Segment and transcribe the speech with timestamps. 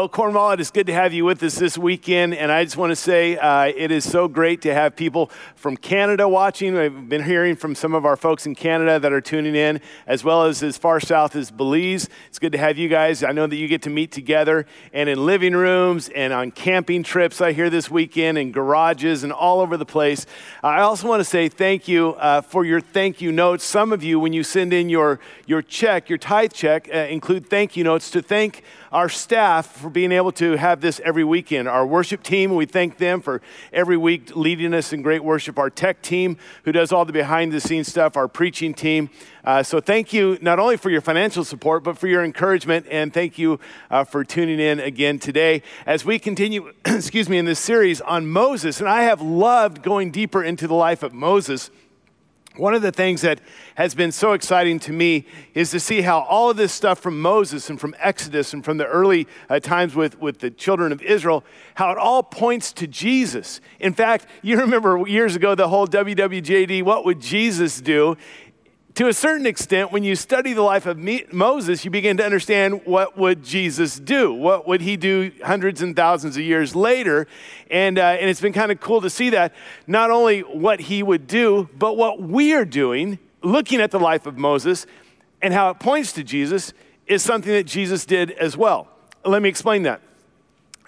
[0.00, 0.52] Hello, Cornwall.
[0.52, 2.32] It is good to have you with us this weekend.
[2.32, 5.76] And I just want to say uh, it is so great to have people from
[5.76, 6.74] Canada watching.
[6.74, 10.24] I've been hearing from some of our folks in Canada that are tuning in, as
[10.24, 12.08] well as as far south as Belize.
[12.28, 13.22] It's good to have you guys.
[13.22, 17.02] I know that you get to meet together and in living rooms and on camping
[17.02, 20.24] trips, I hear this weekend, in garages and all over the place.
[20.62, 23.64] I also want to say thank you uh, for your thank you notes.
[23.64, 27.50] Some of you, when you send in your, your check, your tithe check, uh, include
[27.50, 31.68] thank you notes to thank our staff for being able to have this every weekend.
[31.68, 33.40] Our worship team, we thank them for
[33.72, 35.58] every week leading us in great worship.
[35.58, 39.10] Our tech team, who does all the behind the scenes stuff, our preaching team.
[39.44, 42.86] Uh, so thank you not only for your financial support, but for your encouragement.
[42.90, 43.60] And thank you
[43.90, 48.26] uh, for tuning in again today as we continue, excuse me, in this series on
[48.26, 48.80] Moses.
[48.80, 51.70] And I have loved going deeper into the life of Moses.
[52.60, 53.40] One of the things that
[53.76, 57.18] has been so exciting to me is to see how all of this stuff from
[57.18, 61.00] Moses and from Exodus and from the early uh, times with, with the children of
[61.00, 61.42] Israel,
[61.76, 63.62] how it all points to Jesus.
[63.78, 68.18] In fact, you remember years ago the whole WWJD, what would Jesus do?
[68.94, 70.98] To a certain extent, when you study the life of
[71.32, 74.32] Moses, you begin to understand what would Jesus do?
[74.32, 77.26] What would he do hundreds and thousands of years later?
[77.70, 79.54] And, uh, and it's been kind of cool to see that,
[79.86, 84.26] not only what he would do, but what we are doing, looking at the life
[84.26, 84.86] of Moses
[85.40, 86.72] and how it points to Jesus,
[87.06, 88.88] is something that Jesus did as well.
[89.24, 90.02] Let me explain that.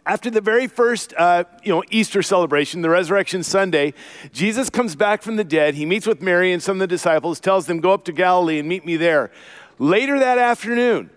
[0.05, 3.95] After the very first uh, you know, Easter celebration, the Resurrection Sunday,
[4.33, 5.75] Jesus comes back from the dead.
[5.75, 8.59] He meets with Mary and some of the disciples, tells them, Go up to Galilee
[8.59, 9.31] and meet me there.
[9.79, 11.11] Later that afternoon,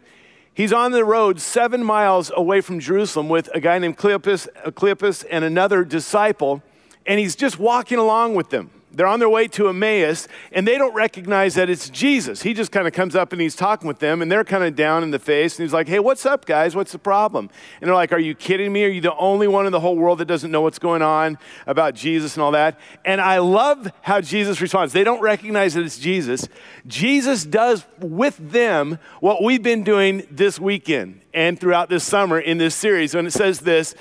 [0.53, 5.25] he's on the road seven miles away from Jerusalem with a guy named Cleopas, Cleopas
[5.31, 6.62] and another disciple,
[7.07, 8.69] and he's just walking along with them.
[8.95, 12.41] They're on their way to Emmaus, and they don't recognize that it's Jesus.
[12.41, 14.75] He just kind of comes up and he's talking with them, and they're kind of
[14.75, 15.57] down in the face.
[15.57, 16.75] And he's like, Hey, what's up, guys?
[16.75, 17.50] What's the problem?
[17.81, 18.85] And they're like, Are you kidding me?
[18.85, 21.38] Are you the only one in the whole world that doesn't know what's going on
[21.67, 22.79] about Jesus and all that?
[23.03, 24.94] And I love how Jesus responds.
[24.94, 26.47] They don't recognize that it's Jesus.
[26.88, 32.57] Jesus does with them what we've been doing this weekend and throughout this summer in
[32.57, 33.13] this series.
[33.13, 33.94] When it says this,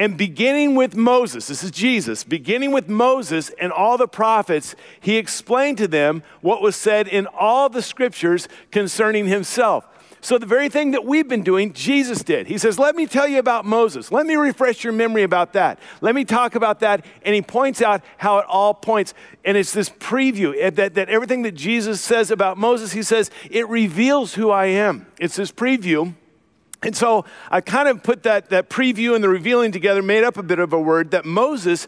[0.00, 5.18] and beginning with Moses, this is Jesus, beginning with Moses and all the prophets, he
[5.18, 9.86] explained to them what was said in all the scriptures concerning himself.
[10.22, 12.46] So, the very thing that we've been doing, Jesus did.
[12.46, 14.10] He says, Let me tell you about Moses.
[14.10, 15.78] Let me refresh your memory about that.
[16.00, 17.04] Let me talk about that.
[17.22, 19.12] And he points out how it all points.
[19.44, 23.30] And it's this preview eh, that, that everything that Jesus says about Moses, he says,
[23.50, 25.06] it reveals who I am.
[25.18, 26.14] It's this preview
[26.82, 30.38] and so I kind of put that, that preview and the revealing together, made up
[30.38, 31.86] a bit of a word that Moses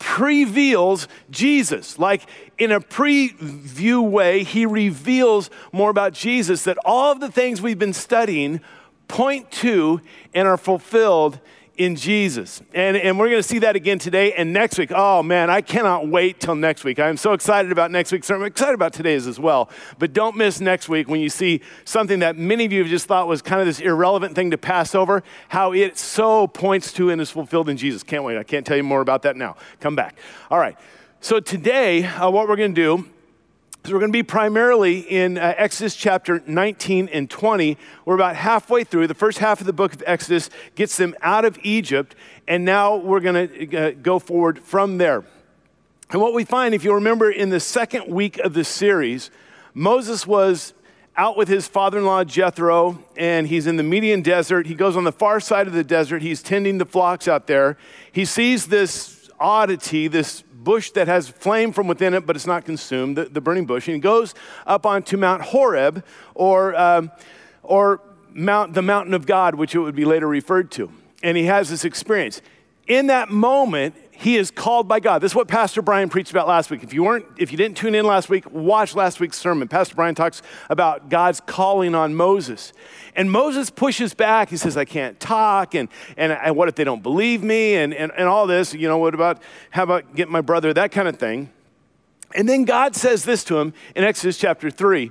[0.00, 1.98] preveals Jesus.
[1.98, 7.62] Like in a preview way, he reveals more about Jesus that all of the things
[7.62, 8.60] we've been studying
[9.06, 10.00] point to
[10.34, 11.38] and are fulfilled
[11.76, 12.60] in Jesus.
[12.74, 14.92] And, and we're going to see that again today and next week.
[14.94, 16.98] Oh man, I cannot wait till next week.
[16.98, 18.24] I'm so excited about next week.
[18.24, 19.70] So I'm excited about today's as well.
[19.98, 23.06] But don't miss next week when you see something that many of you have just
[23.06, 27.10] thought was kind of this irrelevant thing to pass over, how it so points to
[27.10, 28.02] and is fulfilled in Jesus.
[28.02, 28.36] Can't wait.
[28.36, 29.56] I can't tell you more about that now.
[29.80, 30.16] Come back.
[30.50, 30.76] All right.
[31.20, 33.08] So today, uh, what we're going to do
[33.84, 37.76] so we're going to be primarily in uh, Exodus chapter 19 and 20.
[38.04, 39.08] We're about halfway through.
[39.08, 42.14] The first half of the book of Exodus gets them out of Egypt,
[42.46, 45.24] and now we're going to uh, go forward from there.
[46.10, 49.32] And what we find, if you remember, in the second week of the series,
[49.74, 50.74] Moses was
[51.16, 54.68] out with his father in law Jethro, and he's in the Midian desert.
[54.68, 56.22] He goes on the far side of the desert.
[56.22, 57.76] He's tending the flocks out there.
[58.12, 62.64] He sees this oddity, this bush that has flame from within it, but it's not
[62.64, 63.88] consumed, the, the burning bush.
[63.88, 64.34] And he goes
[64.66, 66.04] up onto Mount Horeb,
[66.34, 67.10] or, um,
[67.62, 68.00] or
[68.32, 70.90] Mount, the mountain of God, which it would be later referred to.
[71.22, 72.40] And he has this experience.
[72.86, 75.20] In that moment, he is called by God.
[75.20, 76.84] This is what Pastor Brian preached about last week.
[76.84, 79.68] If you weren't, if you didn't tune in last week, watch last week's sermon.
[79.68, 82.72] Pastor Brian talks about God's calling on Moses.
[83.16, 84.50] And Moses pushes back.
[84.50, 87.74] He says, I can't talk, and, and, and what if they don't believe me?
[87.74, 90.92] And, and, and all this, you know, what about, how about get my brother, that
[90.92, 91.50] kind of thing.
[92.34, 95.10] And then God says this to him in Exodus chapter 3.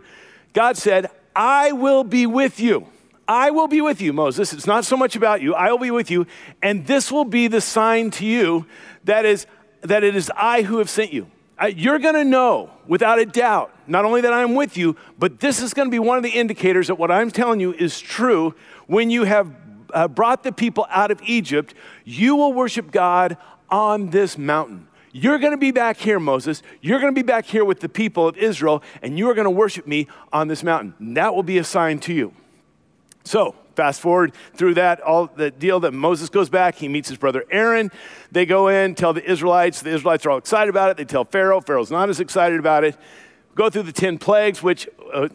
[0.53, 2.87] God said, I will be with you.
[3.27, 4.51] I will be with you, Moses.
[4.53, 5.53] It's not so much about you.
[5.53, 6.27] I will be with you,
[6.61, 8.65] and this will be the sign to you
[9.05, 9.45] that is
[9.81, 11.27] that it is I who have sent you.
[11.75, 15.61] You're going to know without a doubt, not only that I'm with you, but this
[15.61, 18.55] is going to be one of the indicators that what I'm telling you is true.
[18.87, 19.53] When you have
[19.93, 23.37] uh, brought the people out of Egypt, you will worship God
[23.69, 24.87] on this mountain.
[25.11, 26.63] You're going to be back here, Moses.
[26.81, 29.45] You're going to be back here with the people of Israel, and you are going
[29.45, 31.15] to worship me on this mountain.
[31.15, 32.33] that will be a sign to you.
[33.23, 37.17] So, Fast forward through that, all the deal that Moses goes back, he meets his
[37.17, 37.89] brother Aaron.
[38.31, 39.81] They go in, tell the Israelites.
[39.81, 40.97] The Israelites are all excited about it.
[40.97, 41.61] They tell Pharaoh.
[41.61, 42.97] Pharaoh's not as excited about it.
[43.55, 45.29] Go through the 10 plagues, which uh,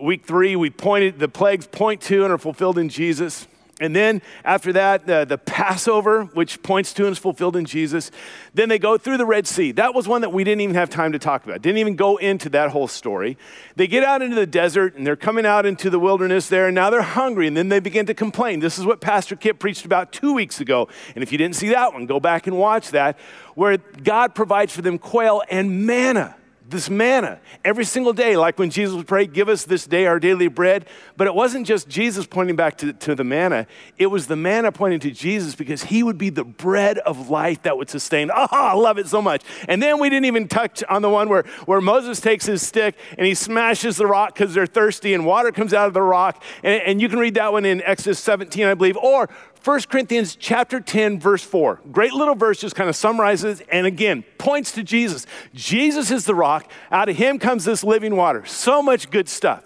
[0.00, 3.48] week three, we pointed, the plagues point to and are fulfilled in Jesus.
[3.80, 8.10] And then after that, the, Passover, which points to and is fulfilled in Jesus.
[8.52, 9.72] Then they go through the Red Sea.
[9.72, 11.62] That was one that we didn't even have time to talk about.
[11.62, 13.38] Didn't even go into that whole story.
[13.76, 16.74] They get out into the desert and they're coming out into the wilderness there, and
[16.74, 18.60] now they're hungry, and then they begin to complain.
[18.60, 20.88] This is what Pastor Kip preached about two weeks ago.
[21.14, 23.18] And if you didn't see that one, go back and watch that,
[23.54, 26.36] where God provides for them quail and manna
[26.70, 30.18] this manna every single day, like when Jesus would pray, Give us this day our
[30.18, 30.86] daily bread.
[31.16, 33.66] But it wasn't just Jesus pointing back to, to the manna,
[33.98, 37.62] it was the manna pointing to Jesus because he would be the bread of life
[37.62, 38.30] that would sustain.
[38.34, 39.42] Oh, I love it so much.
[39.68, 42.96] And then we didn't even touch on the one where, where Moses takes his stick
[43.18, 46.42] and he smashes the rock because they're thirsty and water comes out of the rock.
[46.62, 48.96] And, and you can read that one in Exodus 17, I believe.
[48.96, 49.28] Or
[49.64, 51.80] 1 Corinthians chapter 10 verse 4.
[51.92, 55.26] Great little verse just kind of summarizes and again points to Jesus.
[55.52, 56.70] Jesus is the rock.
[56.90, 58.44] Out of him comes this living water.
[58.46, 59.64] So much good stuff.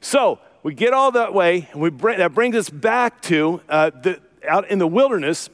[0.00, 3.90] So we get all that way and we bring, that brings us back to uh,
[3.90, 5.50] the, out in the wilderness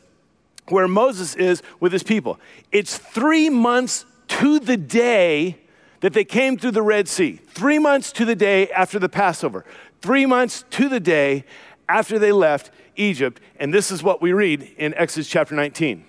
[0.68, 2.38] where Moses is with his people.
[2.70, 5.58] It's three months to the day
[5.98, 7.40] that they came through the Red Sea.
[7.48, 9.64] Three months to the day after the Passover.
[10.00, 11.44] Three months to the day
[11.88, 12.70] after they left
[13.00, 13.40] Egypt.
[13.58, 16.04] And this is what we read in Exodus chapter 19.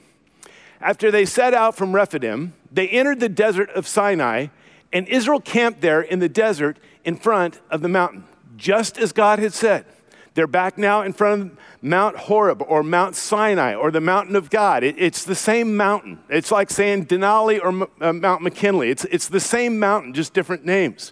[0.80, 4.48] After they set out from Rephidim, they entered the desert of Sinai,
[4.92, 8.26] and Israel camped there in the desert in front of the mountain,
[8.58, 9.86] just as God had said.
[10.34, 14.50] They're back now in front of Mount Horeb or Mount Sinai or the mountain of
[14.50, 14.84] God.
[14.84, 16.20] It, it's the same mountain.
[16.30, 18.90] It's like saying Denali or uh, Mount McKinley.
[18.90, 21.12] It's, it's the same mountain, just different names.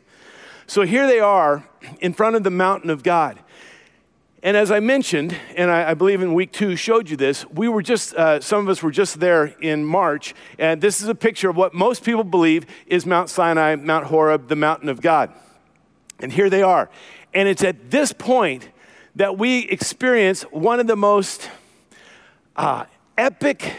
[0.68, 1.68] So here they are
[2.00, 3.40] in front of the mountain of God.
[4.42, 7.68] And as I mentioned, and I, I, believe in week two showed you this, we
[7.68, 11.16] were just, uh, some of us were just there in March, and this is a
[11.16, 15.34] picture of what most people believe is Mount Sinai, Mount Horeb, the mountain of God.
[16.22, 16.90] And here they are.
[17.34, 18.70] And it's at this point
[19.16, 21.50] that we experience one of the most
[22.56, 22.86] uh,
[23.18, 23.74] epic,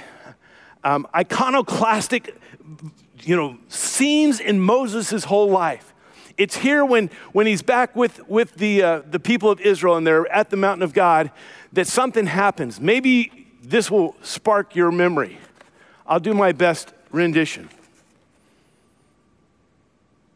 [0.85, 2.37] um, iconoclastic,
[3.23, 5.90] you know, scenes in Moses' whole life
[6.41, 10.07] it's here when, when he's back with, with the, uh, the people of Israel and
[10.07, 11.31] they're at the mountain of God
[11.75, 12.81] that something happens.
[12.81, 15.37] Maybe this will spark your memory.
[16.07, 17.69] I'll do my best rendition.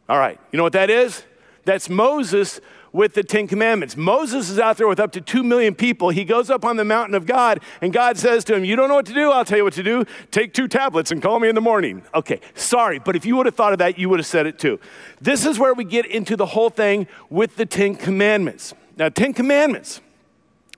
[0.06, 1.22] All right, you know what that is?
[1.64, 2.60] That's Moses
[2.94, 3.96] with the Ten Commandments.
[3.96, 6.10] Moses is out there with up to two million people.
[6.10, 8.88] He goes up on the mountain of God, and God says to him, You don't
[8.88, 9.32] know what to do?
[9.32, 10.04] I'll tell you what to do.
[10.30, 12.04] Take two tablets and call me in the morning.
[12.14, 14.60] Okay, sorry, but if you would have thought of that, you would have said it
[14.60, 14.78] too.
[15.20, 18.72] This is where we get into the whole thing with the Ten Commandments.
[18.96, 20.00] Now, Ten Commandments,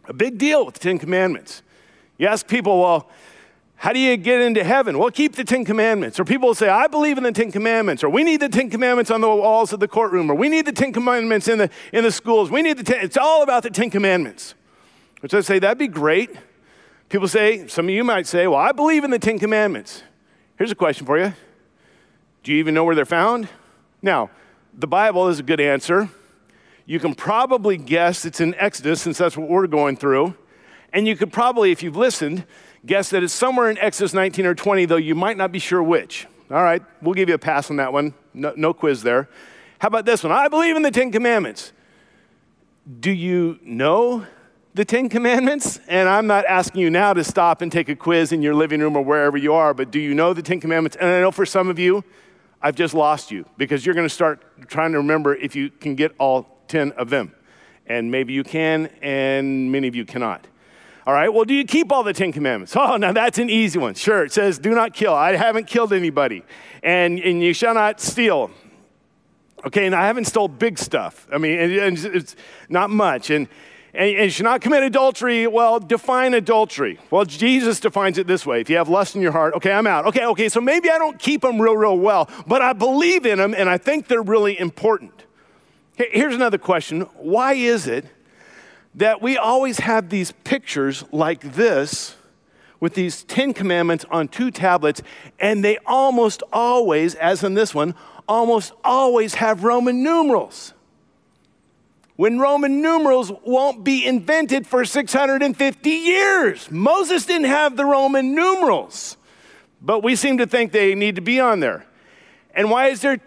[0.07, 1.63] a big deal with the Ten Commandments.
[2.17, 3.11] You ask people, well,
[3.77, 4.99] how do you get into heaven?
[4.99, 6.19] Well, keep the Ten Commandments.
[6.19, 8.03] Or people will say, I believe in the Ten Commandments.
[8.03, 10.31] Or we need the Ten Commandments on the walls of the courtroom.
[10.31, 12.51] Or we need the Ten Commandments in the, in the schools.
[12.51, 13.05] We need the Ten.
[13.05, 14.55] It's all about the Ten Commandments.
[15.21, 16.31] Which I say, that'd be great.
[17.11, 20.03] People say, some of you might say, well, I believe in the Ten Commandments.
[20.57, 21.35] Here's a question for you
[22.43, 23.49] Do you even know where they're found?
[24.01, 24.31] Now,
[24.73, 26.09] the Bible is a good answer.
[26.87, 30.35] You can probably guess it's in Exodus, since that's what we're going through.
[30.93, 32.47] And you could probably, if you've listened,
[32.87, 35.83] guess that it's somewhere in Exodus 19 or 20, though you might not be sure
[35.83, 36.27] which.
[36.51, 38.15] All right, we'll give you a pass on that one.
[38.33, 39.29] No, no quiz there.
[39.81, 40.33] How about this one?
[40.33, 41.73] I believe in the Ten Commandments.
[43.01, 44.25] Do you know
[44.75, 45.81] the Ten Commandments?
[45.89, 48.81] And I'm not asking you now to stop and take a quiz in your living
[48.81, 50.97] room or wherever you are, but do you know the Ten Commandments?
[50.97, 52.05] And I know for some of you,
[52.63, 55.95] I've just lost you because you're going to start trying to remember if you can
[55.95, 57.35] get all 10 of them.
[57.87, 60.47] And maybe you can, and many of you cannot.
[61.07, 62.75] All right, well, do you keep all the Ten Commandments?
[62.87, 63.95] Oh, now that's an easy one.
[63.95, 65.15] Sure, it says, do not kill.
[65.15, 66.45] I haven't killed anybody.
[66.83, 68.51] And, and you shall not steal.
[69.65, 71.27] Okay, and I haven't stole big stuff.
[71.33, 72.37] I mean, and, it's
[72.69, 73.31] not much.
[73.31, 73.49] And,
[73.95, 75.47] and, and you should not commit adultery.
[75.47, 77.01] Well, define adultery.
[77.11, 79.87] Well, Jesus defines it this way if you have lust in your heart, okay, I'm
[79.87, 80.07] out.
[80.07, 83.39] Okay, okay, so maybe I don't keep them real, real well, but I believe in
[83.39, 85.25] them and I think they're really important.
[85.97, 88.05] Here's another question Why is it
[88.97, 92.17] that we always have these pictures like this
[92.81, 95.03] with these Ten Commandments on two tablets,
[95.39, 97.95] and they almost always, as in this one,
[98.29, 100.73] almost always have Roman numerals.
[102.17, 106.71] When Roman numerals won't be invented for 650 years.
[106.71, 109.19] Moses didn't have the Roman numerals,
[109.83, 111.85] but we seem to think they need to be on there.
[112.55, 113.21] And why is there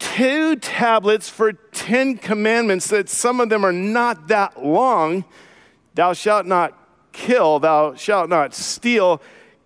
[0.00, 5.24] two tablets for 10 commandments that some of them are not that long.
[5.96, 6.78] Thou shalt not
[7.10, 9.20] kill, thou shalt not steal.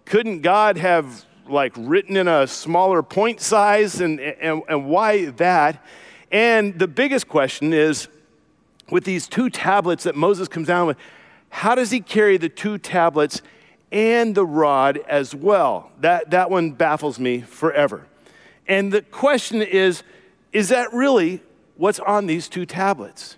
[0.07, 5.85] Couldn't God have like written in a smaller point size and, and, and why that?
[6.33, 8.09] And the biggest question is
[8.91, 10.97] with these two tablets that Moses comes down with,
[11.51, 13.43] how does he carry the two tablets
[13.93, 15.91] and the rod as well?
[16.01, 18.07] That, that one baffles me forever.
[18.67, 20.03] And the question is
[20.57, 21.43] is that really
[21.77, 23.37] what's on these two tablets?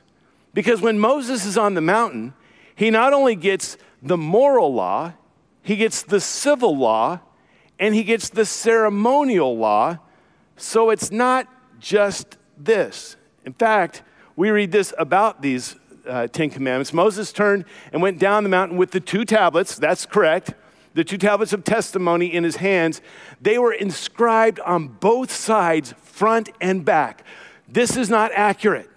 [0.55, 2.35] Because when Moses is on the mountain,
[2.75, 5.13] he not only gets the moral law,
[5.63, 7.21] he gets the civil law,
[7.79, 9.99] and he gets the ceremonial law.
[10.57, 11.47] So it's not
[11.79, 13.17] just this.
[13.45, 14.03] In fact,
[14.37, 15.77] we read this about these
[16.07, 16.93] uh, Ten Commandments.
[16.93, 19.77] Moses turned and went down the mountain with the two tablets.
[19.77, 20.55] That's correct.
[20.95, 23.01] The two tablets of testimony in his hands.
[23.41, 27.25] They were inscribed on both sides, front and back.
[27.69, 28.89] This is not accurate.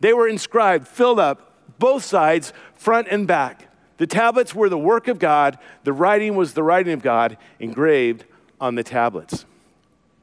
[0.00, 3.68] They were inscribed, filled up, both sides, front and back.
[3.98, 8.24] The tablets were the work of God, the writing was the writing of God engraved
[8.60, 9.44] on the tablets.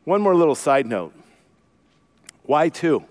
[0.04, 1.14] One more little side note.
[2.44, 3.06] Why two?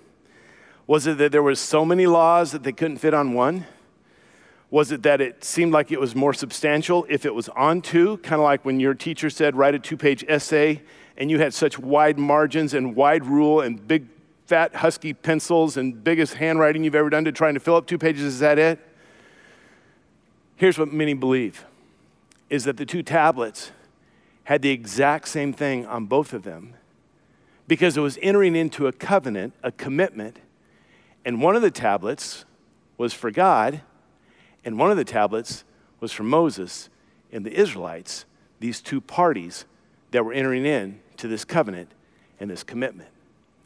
[0.87, 3.67] Was it that there was so many laws that they couldn't fit on one?
[4.71, 8.19] Was it that it seemed like it was more substantial if it was on two,
[8.19, 10.83] kind of like when your teacher said write a two-page essay
[11.17, 14.07] and you had such wide margins and wide rule and big
[14.46, 17.99] fat husky pencils and biggest handwriting you've ever done to trying to fill up two
[17.99, 18.78] pages is that it?
[20.56, 21.64] Here's what many believe
[22.50, 23.72] is that the two tablets
[24.44, 26.75] had the exact same thing on both of them
[27.66, 30.38] because it was entering into a covenant, a commitment,
[31.25, 32.44] and one of the tablets
[32.99, 33.80] was for God,
[34.64, 35.64] and one of the tablets
[36.00, 36.90] was for Moses
[37.32, 38.25] and the Israelites,
[38.61, 39.64] these two parties
[40.11, 41.90] that were entering in to this covenant
[42.38, 43.08] and this commitment.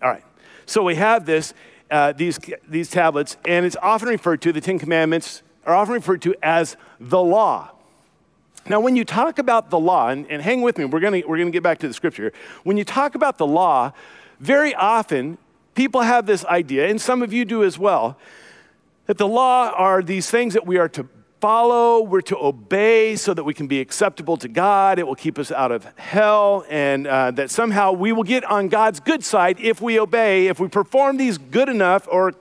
[0.00, 0.24] All right,
[0.66, 1.54] so we have this,
[1.90, 6.22] uh, these, these tablets, and it's often referred to, the Ten Commandments are often referred
[6.22, 7.70] to as the law.
[8.68, 11.38] Now, when you talk about the law, and, and hang with me, we're gonna, we're
[11.38, 12.32] gonna get back to the scripture.
[12.64, 13.92] When you talk about the law,
[14.40, 15.38] very often
[15.74, 18.18] people have this idea, and some of you do as well,
[19.06, 21.08] that the law are these things that we are to
[21.46, 24.98] follow, we're to obey so that we can be acceptable to God.
[24.98, 28.66] It will keep us out of hell, and uh, that somehow we will get on
[28.66, 32.32] God's good side if we obey, if we perform these good enough or,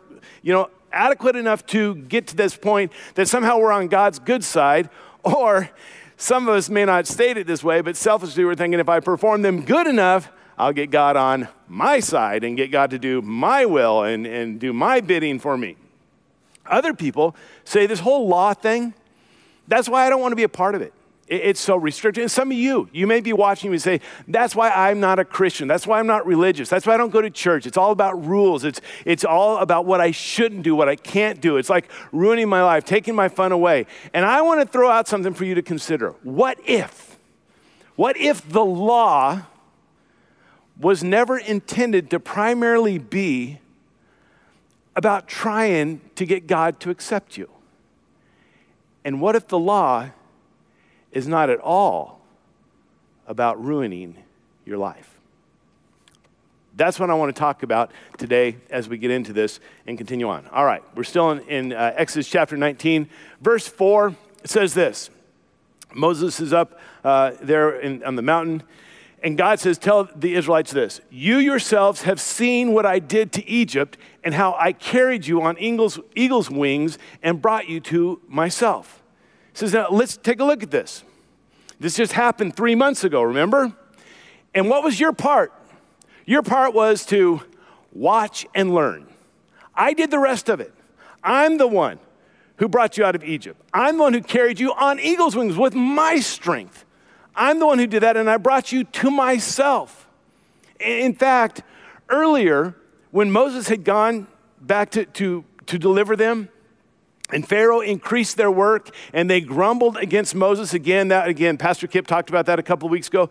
[0.42, 4.44] you know, adequate enough to get to this point that somehow we're on God's good
[4.44, 4.90] side,
[5.22, 5.70] or
[6.18, 9.02] some of us may not state it this way, but selfishly we're thinking if I
[9.02, 13.22] perform them good enough, I'll get God on my side and get God to do
[13.22, 15.76] my will and, and do my bidding for me.
[16.68, 18.94] Other people say this whole law thing,
[19.68, 20.94] that's why I don't want to be a part of it.
[21.28, 22.22] It's so restricted.
[22.22, 25.26] And some of you, you may be watching me say, that's why I'm not a
[25.26, 25.68] Christian.
[25.68, 26.70] That's why I'm not religious.
[26.70, 27.66] That's why I don't go to church.
[27.66, 28.64] It's all about rules.
[28.64, 31.58] It's, it's all about what I shouldn't do, what I can't do.
[31.58, 33.88] It's like ruining my life, taking my fun away.
[34.14, 36.12] And I want to throw out something for you to consider.
[36.22, 37.18] What if?
[37.96, 39.48] What if the law
[40.80, 43.60] was never intended to primarily be
[44.96, 47.50] about trying to get God to accept you?
[49.04, 50.10] And what if the law
[51.16, 52.20] is not at all
[53.26, 54.18] about ruining
[54.66, 55.10] your life.
[56.76, 60.28] That's what I want to talk about today as we get into this and continue
[60.28, 60.46] on.
[60.48, 63.10] All right, we're still in, in uh, Exodus chapter 19,
[63.40, 64.14] verse 4.
[64.44, 65.10] It says this
[65.94, 68.62] Moses is up uh, there in, on the mountain,
[69.26, 73.50] and God says, Tell the Israelites this You yourselves have seen what I did to
[73.50, 79.04] Egypt and how I carried you on eagle's, eagle's wings and brought you to myself
[79.52, 81.04] He says, now let's take a look at this.
[81.80, 83.74] This just happened three months ago, remember?
[84.54, 85.52] And what was your part?
[86.26, 87.42] Your part was to
[87.92, 89.08] watch and learn.
[89.74, 90.74] I did the rest of it.
[91.24, 92.00] I'm the one
[92.58, 93.60] who brought you out of Egypt.
[93.74, 96.85] I'm the one who carried you on eagle's wings with my strength.
[97.36, 100.08] I'm the one who did that, and I brought you to myself.
[100.80, 101.64] In fact,
[102.10, 102.76] earlier,
[103.12, 104.28] when Moses had gone
[104.62, 106.50] back to, to, to deliver them,
[107.32, 111.08] and Pharaoh increased their work, and they grumbled against Moses again.
[111.08, 113.30] That again, Pastor Kip talked about that a couple of weeks ago.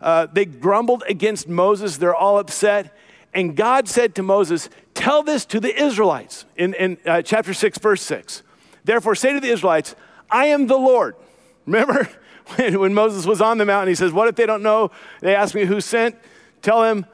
[0.00, 1.96] Uh, they grumbled against Moses.
[1.96, 2.96] They're all upset.
[3.34, 7.78] And God said to Moses, Tell this to the Israelites in, in uh, chapter 6,
[7.78, 8.42] verse 6.
[8.84, 9.96] Therefore, say to the Israelites,
[10.30, 11.16] I am the Lord.
[11.66, 12.08] Remember
[12.56, 14.90] when, Moses was on the mountain, he says, What if they don't know?
[15.20, 16.16] They ask me who sent.
[16.60, 17.06] Tell them,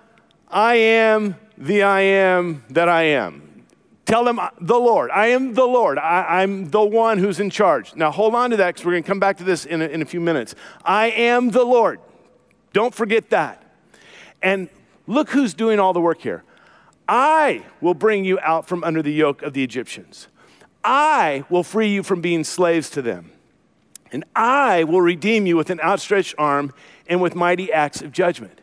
[0.49, 3.65] I am the I am that I am.
[4.05, 5.11] Tell them, uh, the Lord.
[5.11, 5.99] I am the Lord.
[5.99, 7.95] I, am the one who's in charge.
[7.95, 9.87] Now, hold on to that because we're going to come back to this in a,
[9.87, 10.55] in a few minutes.
[10.83, 12.01] I am the Lord.
[12.73, 13.63] Don't forget that.
[14.43, 14.71] And
[15.07, 16.43] look who's doing all the work here.
[17.07, 20.29] I will bring you out from under the yoke of the Egyptians.
[20.83, 23.33] I will free you from being slaves to them.
[24.11, 26.73] And I will redeem you with an outstretched arm
[27.07, 28.61] and with mighty acts of judgment.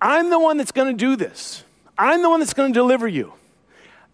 [0.00, 1.64] I'm the one that's going to do this.
[1.96, 3.32] I'm the one that's going to deliver you.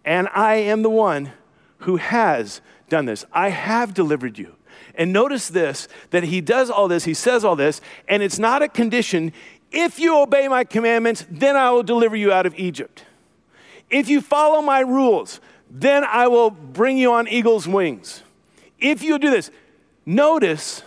[0.03, 1.31] And I am the one
[1.79, 3.25] who has done this.
[3.31, 4.55] I have delivered you.
[4.95, 8.61] And notice this that he does all this, he says all this, and it's not
[8.61, 9.33] a condition.
[9.71, 13.03] If you obey my commandments, then I will deliver you out of Egypt.
[13.89, 18.23] If you follow my rules, then I will bring you on eagle's wings.
[18.79, 19.51] If you do this,
[20.05, 20.83] notice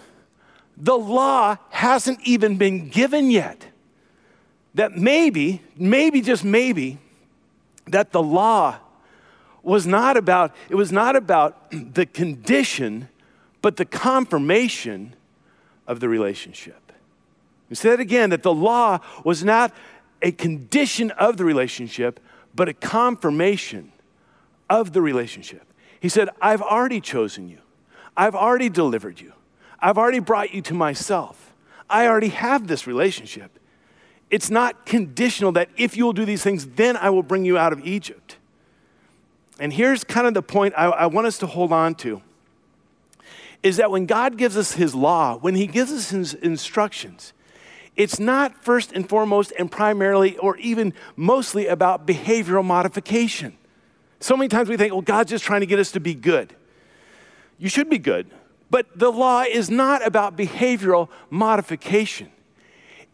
[0.77, 3.67] the law hasn't even been given yet.
[4.75, 6.99] That maybe, maybe, just maybe,
[7.87, 8.79] that the law
[9.63, 13.09] was not about, it was not about the condition,
[13.61, 15.15] but the confirmation
[15.87, 16.93] of the relationship.
[17.69, 19.75] We say that again, that the law was not
[20.23, 22.21] a condition of the relationship,
[22.55, 23.93] but a confirmation
[24.71, 25.63] of the relationship.
[26.01, 27.59] He said, I've already chosen you.
[28.19, 29.33] I've already delivered you.
[29.79, 31.55] I've already brought you to myself.
[31.89, 33.59] I already have this relationship.
[34.29, 37.57] It's not conditional that if you will do these things, then I will bring you
[37.57, 38.37] out of Egypt.
[39.61, 42.21] And here's kind of the point I, I want us to hold on to
[43.63, 47.33] is that when God gives us His law, when He gives us His instructions,
[47.97, 53.57] it's not first and foremost and primarily or even mostly about behavioral modification.
[54.21, 56.55] So many times we think, well, God's just trying to get us to be good.
[57.59, 58.29] You should be good,
[58.71, 62.31] but the law is not about behavioral modification,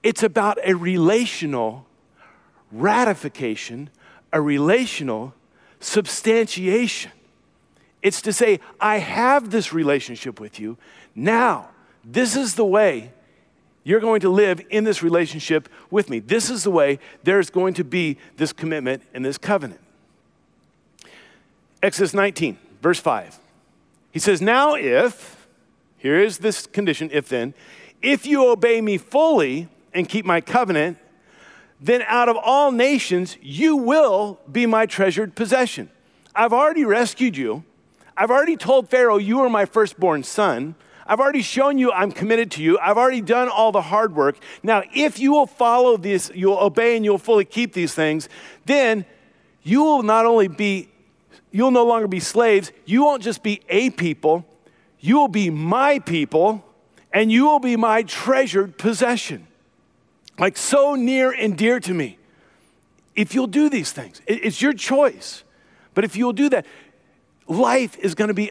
[0.02, 1.86] it's about a relational
[2.70, 3.88] ratification,
[4.32, 5.32] a relational
[5.80, 7.10] substantiation.
[8.02, 10.76] It's to say, I have this relationship with you.
[11.14, 11.70] Now,
[12.04, 13.12] this is the way
[13.82, 16.18] you're going to live in this relationship with me.
[16.18, 19.80] This is the way there's going to be this commitment and this covenant.
[21.82, 23.38] Exodus 19, verse 5.
[24.14, 25.48] He says, Now if,
[25.98, 27.52] here is this condition, if then,
[28.00, 30.98] if you obey me fully and keep my covenant,
[31.80, 35.90] then out of all nations you will be my treasured possession.
[36.32, 37.64] I've already rescued you.
[38.16, 40.76] I've already told Pharaoh, You are my firstborn son.
[41.08, 42.78] I've already shown you I'm committed to you.
[42.78, 44.36] I've already done all the hard work.
[44.62, 48.28] Now, if you will follow this, you'll obey and you'll fully keep these things,
[48.64, 49.06] then
[49.64, 50.88] you will not only be
[51.54, 52.72] you'll no longer be slaves.
[52.84, 54.44] You won't just be a people,
[54.98, 56.64] you will be my people,
[57.12, 59.46] and you will be my treasured possession.
[60.36, 62.18] Like so near and dear to me.
[63.14, 65.44] If you'll do these things, it's your choice.
[65.94, 66.66] But if you'll do that,
[67.46, 68.50] life is going to be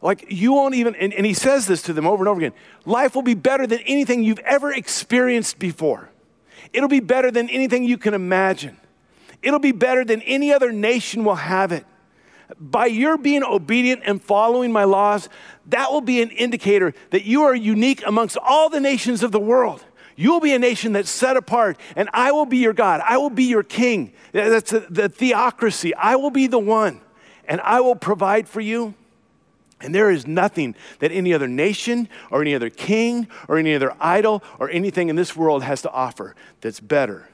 [0.00, 2.52] like you won't even, and, and he says this to them over and over again
[2.84, 6.10] life will be better than anything you've ever experienced before.
[6.72, 8.76] It'll be better than anything you can imagine.
[9.42, 11.84] It'll be better than any other nation will have it
[12.58, 15.28] by your being obedient and following my laws,
[15.66, 19.40] that will be an indicator that you are unique amongst all the nations of the
[19.40, 19.84] world.
[20.16, 23.02] You will be a nation that's set apart, and I will be your God.
[23.04, 24.12] I will be your king.
[24.32, 25.94] That's the theocracy.
[25.94, 27.00] I will be the one,
[27.44, 28.94] and I will provide for you.
[29.78, 33.94] And there is nothing that any other nation or any other king or any other
[34.00, 37.28] idol or anything in this world has to offer that's better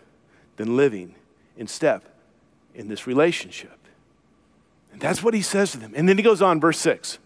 [0.57, 1.15] than living
[1.57, 2.05] in step
[2.75, 3.82] in this relationship.
[4.93, 5.93] And that's what he says to them.
[5.97, 7.19] And then he goes on, verse 6.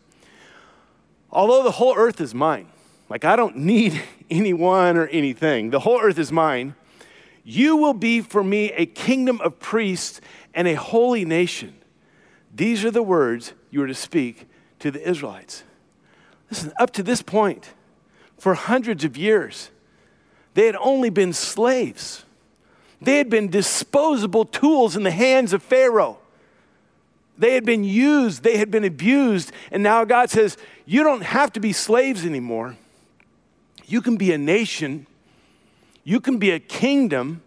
[1.31, 2.69] Although the whole earth is mine,
[3.09, 6.75] like I don't need anyone or anything, the whole earth is mine,
[7.45, 10.21] you will be for me a kingdom of priests
[10.55, 11.75] and a holy nation.
[12.55, 14.49] These are the words you are to speak
[14.81, 15.63] to the Israelites.
[16.51, 17.71] Listen, up to this point,
[18.39, 19.71] for hundreds of years,
[20.55, 22.25] they had only been slaves.
[23.01, 26.19] They had been disposable tools in the hands of Pharaoh.
[27.39, 31.53] They had been used, they had been abused, and now God says, You don't have
[31.53, 32.77] to be slaves anymore.
[33.85, 35.07] You can be a nation,
[36.03, 37.43] you can be a kingdom,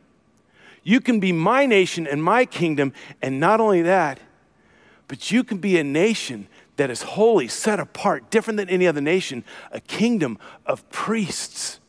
[0.84, 4.20] you can be my nation and my kingdom, and not only that,
[5.08, 6.48] but you can be a nation
[6.78, 11.80] that is holy, set apart, different than any other nation, a kingdom of priests.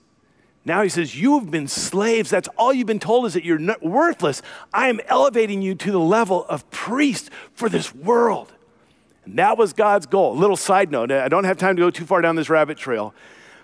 [0.64, 2.30] Now he says, You have been slaves.
[2.30, 4.42] That's all you've been told is that you're worthless.
[4.72, 8.52] I am elevating you to the level of priest for this world.
[9.24, 10.36] And that was God's goal.
[10.36, 13.14] Little side note I don't have time to go too far down this rabbit trail,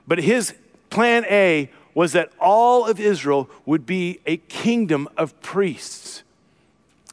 [0.07, 0.55] but his
[0.91, 6.23] plan A was that all of Israel would be a kingdom of priests.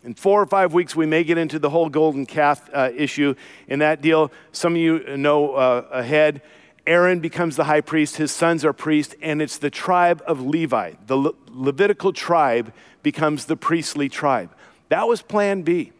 [0.03, 3.35] In four or five weeks, we may get into the whole golden calf uh, issue
[3.69, 4.33] in that deal.
[4.51, 6.41] Some of you know uh, ahead.
[6.85, 10.93] Aaron becomes the high priest, his sons are priests, and it's the tribe of Levi.
[11.07, 14.53] The Le- Levitical tribe becomes the priestly tribe.
[14.89, 15.91] That was plan B.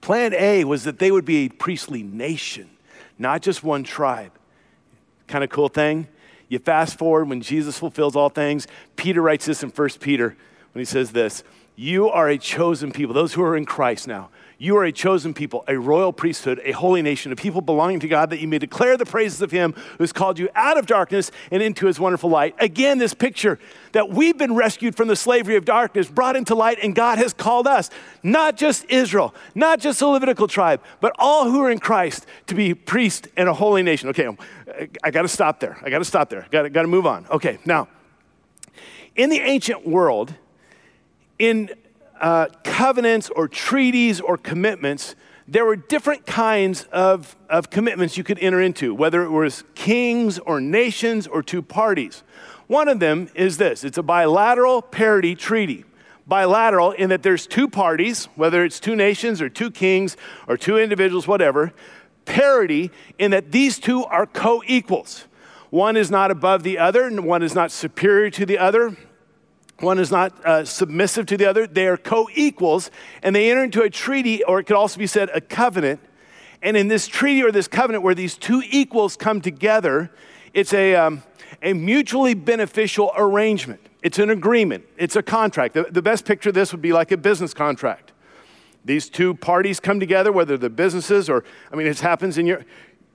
[0.00, 2.70] Plan A was that they would be a priestly nation,
[3.18, 4.32] not just one tribe.
[5.26, 6.08] Kind of cool thing.
[6.48, 8.66] You fast forward when Jesus fulfills all things.
[8.96, 10.36] Peter writes this in 1 Peter
[10.72, 11.42] when he says this
[11.76, 14.30] You are a chosen people, those who are in Christ now.
[14.56, 18.08] You are a chosen people, a royal priesthood, a holy nation, a people belonging to
[18.08, 20.86] God, that you may declare the praises of Him who has called you out of
[20.86, 22.54] darkness and into His wonderful light.
[22.60, 23.58] Again, this picture
[23.92, 27.32] that we've been rescued from the slavery of darkness, brought into light, and God has
[27.32, 27.90] called us,
[28.22, 32.54] not just Israel, not just the Levitical tribe, but all who are in Christ to
[32.54, 34.08] be priests and a holy nation.
[34.10, 34.28] Okay,
[35.02, 35.78] I got to stop there.
[35.82, 36.46] I got to stop there.
[36.50, 37.26] Got to move on.
[37.30, 37.88] Okay, now,
[39.16, 40.34] in the ancient world,
[41.38, 41.70] in
[42.24, 45.14] uh, covenants or treaties or commitments,
[45.46, 50.38] there were different kinds of, of commitments you could enter into, whether it was kings
[50.38, 52.22] or nations or two parties.
[52.66, 55.84] One of them is this it's a bilateral parity treaty.
[56.26, 60.16] Bilateral in that there's two parties, whether it's two nations or two kings
[60.48, 61.74] or two individuals, whatever.
[62.24, 65.26] Parity in that these two are co equals.
[65.68, 68.96] One is not above the other, and one is not superior to the other.
[69.80, 71.66] One is not uh, submissive to the other.
[71.66, 72.90] They are co equals,
[73.22, 76.00] and they enter into a treaty, or it could also be said a covenant.
[76.62, 80.10] And in this treaty or this covenant where these two equals come together,
[80.54, 81.22] it's a, um,
[81.62, 83.80] a mutually beneficial arrangement.
[84.02, 85.74] It's an agreement, it's a contract.
[85.74, 88.12] The, the best picture of this would be like a business contract.
[88.84, 92.64] These two parties come together, whether they're businesses or, I mean, it happens in your,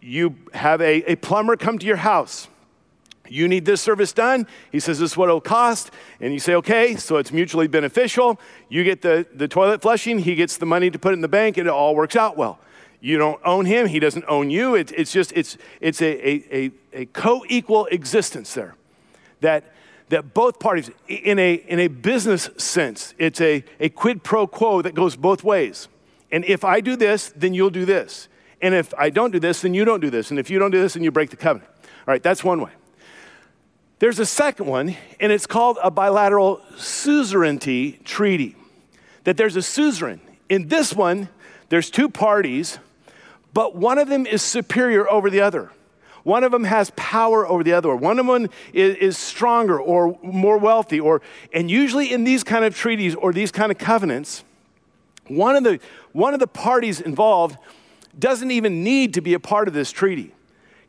[0.01, 2.47] you have a, a plumber come to your house
[3.31, 4.47] you need this service done.
[4.71, 5.91] He says, This is what it'll cost.
[6.19, 8.39] And you say, Okay, so it's mutually beneficial.
[8.69, 11.57] You get the, the toilet flushing, he gets the money to put in the bank,
[11.57, 12.59] and it all works out well.
[13.01, 14.75] You don't own him, he doesn't own you.
[14.75, 18.75] It, it's just, it's, it's a, a, a, a co equal existence there.
[19.41, 19.63] That,
[20.09, 24.81] that both parties, in a, in a business sense, it's a, a quid pro quo
[24.81, 25.87] that goes both ways.
[26.31, 28.27] And if I do this, then you'll do this.
[28.61, 30.29] And if I don't do this, then you don't do this.
[30.31, 31.71] And if you don't do this, then you break the covenant.
[31.81, 32.71] All right, that's one way.
[33.99, 38.55] There's a second one, and it's called a bilateral suzerainty treaty.
[39.25, 40.21] That there's a suzerain.
[40.47, 41.27] In this one,
[41.67, 42.79] there's two parties,
[43.53, 45.71] but one of them is superior over the other.
[46.23, 47.93] One of them has power over the other.
[47.93, 50.99] One of them is, is stronger or more wealthy.
[50.99, 51.21] Or,
[51.53, 54.43] and usually in these kind of treaties or these kind of covenants,
[55.27, 55.79] one of the,
[56.13, 57.57] one of the parties involved
[58.17, 60.33] doesn't even need to be a part of this treaty,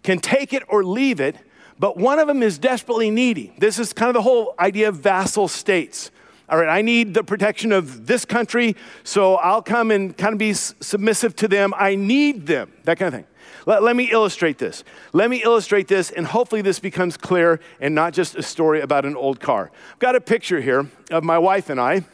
[0.02, 1.36] can take it or leave it
[1.80, 3.54] but one of them is desperately needy.
[3.56, 6.10] This is kind of the whole idea of vassal states.
[6.46, 10.38] All right, I need the protection of this country, so I'll come and kind of
[10.38, 11.72] be submissive to them.
[11.74, 13.26] I need them, that kind of thing.
[13.64, 14.84] Let, let, me illustrate this.
[15.14, 19.06] Let me illustrate this, and hopefully this becomes clear and not just a story about
[19.06, 19.70] an old car.
[19.92, 22.04] I've got a picture here of my wife and I,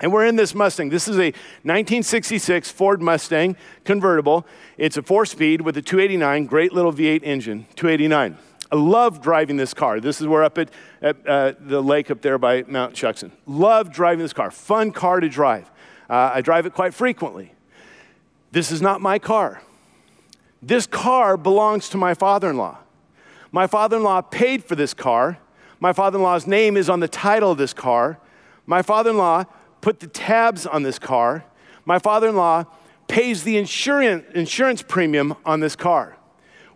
[0.00, 0.88] and we're in this Mustang.
[0.88, 1.30] This is a
[1.62, 4.46] 1966 Ford Mustang convertible.
[4.78, 8.36] It's a four speed with a 289, great little V8 engine, 289.
[8.72, 10.00] I love driving this car.
[10.00, 10.70] This is where up at,
[11.02, 13.32] at uh, the lake up there by Mount Shuksan.
[13.46, 14.50] Love driving this car.
[14.50, 15.70] Fun car to drive.
[16.08, 17.52] Uh, I drive it quite frequently.
[18.52, 19.62] This is not my car.
[20.62, 22.78] This car belongs to my father in law.
[23.50, 25.38] My father in law paid for this car.
[25.80, 28.18] My father in law's name is on the title of this car.
[28.66, 29.44] My father in law
[29.80, 31.44] put the tabs on this car.
[31.84, 32.64] My father in law
[33.08, 36.16] pays the insurance, insurance premium on this car.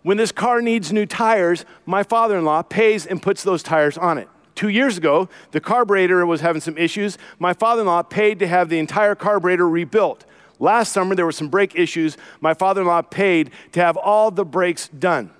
[0.05, 3.97] When this car needs new tires, my father in law pays and puts those tires
[3.97, 4.29] on it.
[4.53, 7.17] Two years ago, the carburetor was having some issues.
[7.39, 10.23] My father in law paid to have the entire carburetor rebuilt.
[10.59, 12.17] Last summer, there were some brake issues.
[12.39, 15.31] My father in law paid to have all the brakes done.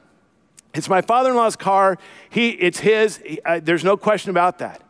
[0.73, 1.99] It's my father in law's car.
[2.31, 3.17] He, it's his.
[3.17, 4.81] He, uh, there's no question about that.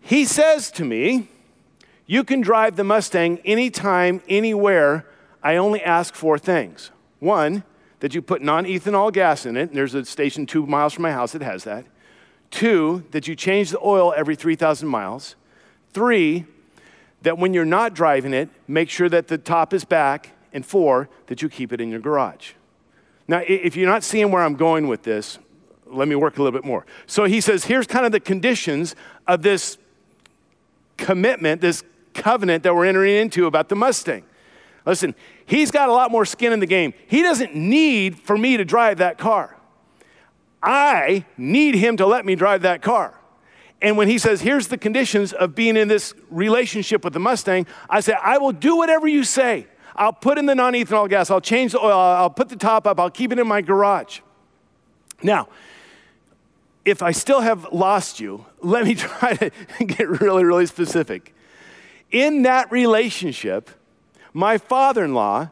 [0.00, 1.28] He says to me,
[2.06, 5.06] You can drive the Mustang anytime, anywhere.
[5.42, 6.90] I only ask four things.
[7.18, 7.64] One,
[8.02, 9.68] that you put non ethanol gas in it.
[9.68, 11.86] And there's a station two miles from my house that has that.
[12.50, 15.36] Two, that you change the oil every 3,000 miles.
[15.92, 16.44] Three,
[17.22, 20.32] that when you're not driving it, make sure that the top is back.
[20.52, 22.54] And four, that you keep it in your garage.
[23.28, 25.38] Now, if you're not seeing where I'm going with this,
[25.86, 26.84] let me work a little bit more.
[27.06, 28.96] So he says, here's kind of the conditions
[29.28, 29.78] of this
[30.96, 31.84] commitment, this
[32.14, 34.24] covenant that we're entering into about the Mustang.
[34.84, 35.14] Listen,
[35.46, 36.94] he's got a lot more skin in the game.
[37.06, 39.56] He doesn't need for me to drive that car.
[40.62, 43.18] I need him to let me drive that car.
[43.80, 47.66] And when he says, here's the conditions of being in this relationship with the Mustang,
[47.90, 49.66] I say, I will do whatever you say.
[49.96, 52.86] I'll put in the non ethanol gas, I'll change the oil, I'll put the top
[52.86, 54.20] up, I'll keep it in my garage.
[55.22, 55.48] Now,
[56.84, 59.50] if I still have lost you, let me try to
[59.84, 61.34] get really, really specific.
[62.10, 63.70] In that relationship,
[64.32, 65.50] My father in law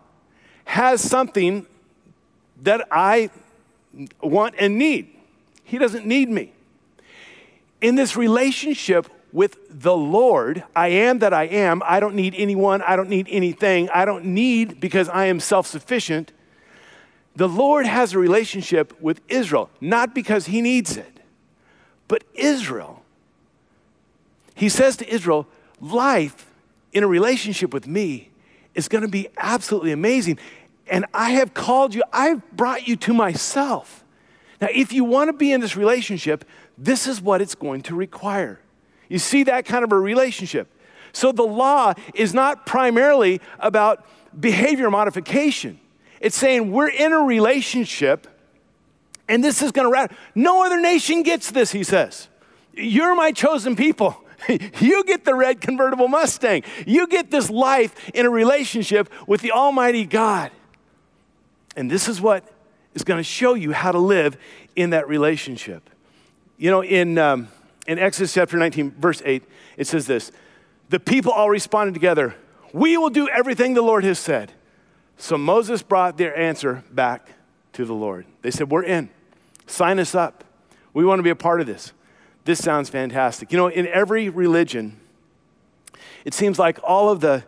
[0.65, 1.67] has something
[2.63, 3.31] that I
[4.23, 5.15] want and need.
[5.65, 6.53] He doesn't need me.
[7.81, 11.83] In this relationship with the Lord, I am that I am.
[11.85, 12.83] I don't need anyone.
[12.83, 13.89] I don't need anything.
[13.91, 16.33] I don't need because I am self sufficient.
[17.37, 21.21] The Lord has a relationship with Israel, not because he needs it,
[22.09, 23.03] but Israel.
[24.55, 25.47] He says to Israel,
[25.81, 26.53] life
[26.93, 28.30] in a relationship with me
[28.75, 30.39] is going to be absolutely amazing.
[30.89, 34.05] And I have called you, I've brought you to myself.
[34.61, 36.45] Now, if you want to be in this relationship,
[36.77, 38.61] this is what it's going to require.
[39.09, 40.69] You see that kind of a relationship.
[41.13, 44.07] So the law is not primarily about
[44.39, 45.81] behavior modification.
[46.21, 48.27] It's saying we're in a relationship
[49.31, 50.15] and this is going to.
[50.35, 52.29] No other nation gets this, he says.
[52.75, 54.25] You're my chosen people.
[54.81, 56.63] you get the red convertible Mustang.
[56.87, 60.51] You get this life in a relationship with the Almighty God.
[61.77, 62.45] And this is what
[62.95, 64.37] is going to show you how to live
[64.77, 65.89] in that relationship.
[66.59, 67.49] You know, in, um,
[67.87, 69.43] in Exodus chapter 19, verse 8,
[69.77, 70.33] it says this
[70.89, 72.35] The people all responded together,
[72.73, 74.53] We will do everything the Lord has said.
[75.17, 77.31] So Moses brought their answer back
[77.75, 78.27] to the Lord.
[78.43, 79.11] They said, We're in.
[79.67, 80.45] Sign us up.
[80.93, 81.93] We want to be a part of this.
[82.51, 83.53] This sounds fantastic.
[83.53, 84.99] You know, in every religion,
[86.25, 87.45] it seems like all of the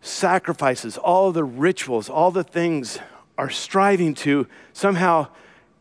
[0.00, 3.00] sacrifices, all of the rituals, all the things
[3.36, 5.26] are striving to somehow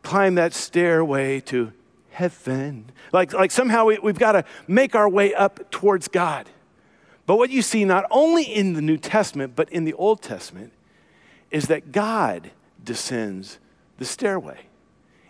[0.01, 1.71] climb that stairway to
[2.09, 2.89] heaven.
[3.13, 6.49] Like, like somehow we, we've got to make our way up towards God.
[7.27, 10.73] But what you see not only in the New Testament, but in the Old Testament,
[11.51, 12.49] is that God
[12.83, 13.59] descends
[13.99, 14.66] the stairway.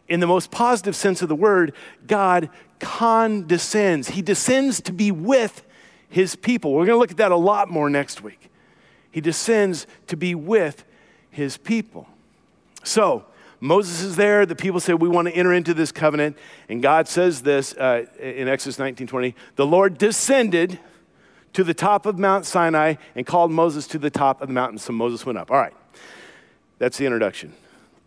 [0.07, 1.73] In the most positive sense of the word,
[2.05, 4.09] God condescends.
[4.09, 5.63] He descends to be with
[6.09, 6.73] his people.
[6.73, 8.49] We're going to look at that a lot more next week.
[9.11, 10.83] He descends to be with
[11.29, 12.07] his people.
[12.83, 13.25] So,
[13.59, 14.45] Moses is there.
[14.45, 16.37] The people say, We want to enter into this covenant.
[16.69, 19.35] And God says this uh, in Exodus 19 20.
[19.55, 20.79] The Lord descended
[21.53, 24.77] to the top of Mount Sinai and called Moses to the top of the mountain.
[24.77, 25.49] So Moses went up.
[25.49, 25.73] All right.
[26.77, 27.53] That's the introduction.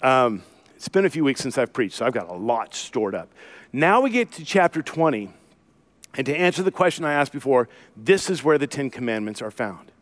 [0.02, 0.42] Um,
[0.80, 3.28] it's been a few weeks since I've preached, so I've got a lot stored up.
[3.70, 5.28] Now we get to chapter 20.
[6.14, 9.50] And to answer the question I asked before, this is where the Ten Commandments are
[9.50, 9.92] found.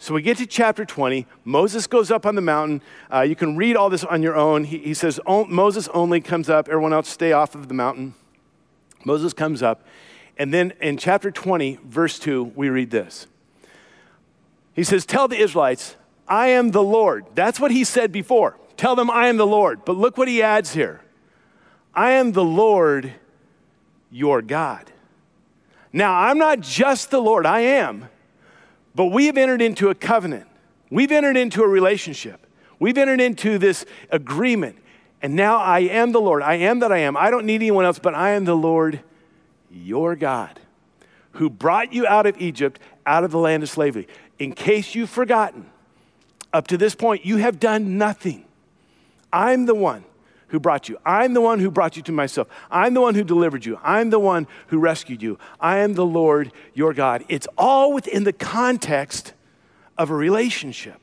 [0.00, 1.28] So we get to chapter 20.
[1.44, 2.82] Moses goes up on the mountain.
[3.12, 4.64] Uh, you can read all this on your own.
[4.64, 8.16] He, he says, Moses only comes up, everyone else stay off of the mountain.
[9.04, 9.86] Moses comes up.
[10.36, 13.28] And then in chapter 20, verse 2, we read this.
[14.72, 15.94] He says, Tell the Israelites,
[16.26, 17.24] I am the Lord.
[17.36, 18.56] That's what he said before.
[18.84, 19.86] Tell them, I am the Lord.
[19.86, 21.00] But look what he adds here
[21.94, 23.14] I am the Lord
[24.10, 24.92] your God.
[25.90, 28.10] Now, I'm not just the Lord, I am.
[28.94, 30.46] But we have entered into a covenant.
[30.90, 32.46] We've entered into a relationship.
[32.78, 34.76] We've entered into this agreement.
[35.22, 36.42] And now I am the Lord.
[36.42, 37.16] I am that I am.
[37.16, 39.00] I don't need anyone else, but I am the Lord,
[39.70, 40.60] your God,
[41.32, 44.06] who brought you out of Egypt, out of the land of slavery.
[44.38, 45.70] In case you've forgotten,
[46.52, 48.43] up to this point, you have done nothing.
[49.34, 50.04] I'm the one
[50.48, 50.96] who brought you.
[51.04, 52.46] I'm the one who brought you to myself.
[52.70, 53.80] I'm the one who delivered you.
[53.82, 55.36] I'm the one who rescued you.
[55.58, 57.24] I am the Lord your God.
[57.28, 59.32] It's all within the context
[59.98, 61.00] of a relationship.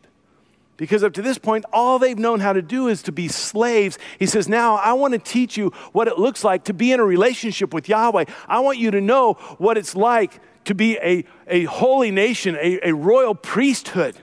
[0.77, 3.99] Because up to this point, all they've known how to do is to be slaves.
[4.17, 7.01] He says, Now I want to teach you what it looks like to be in
[7.01, 8.25] a relationship with Yahweh.
[8.47, 12.79] I want you to know what it's like to be a, a holy nation, a,
[12.87, 14.15] a royal priesthood.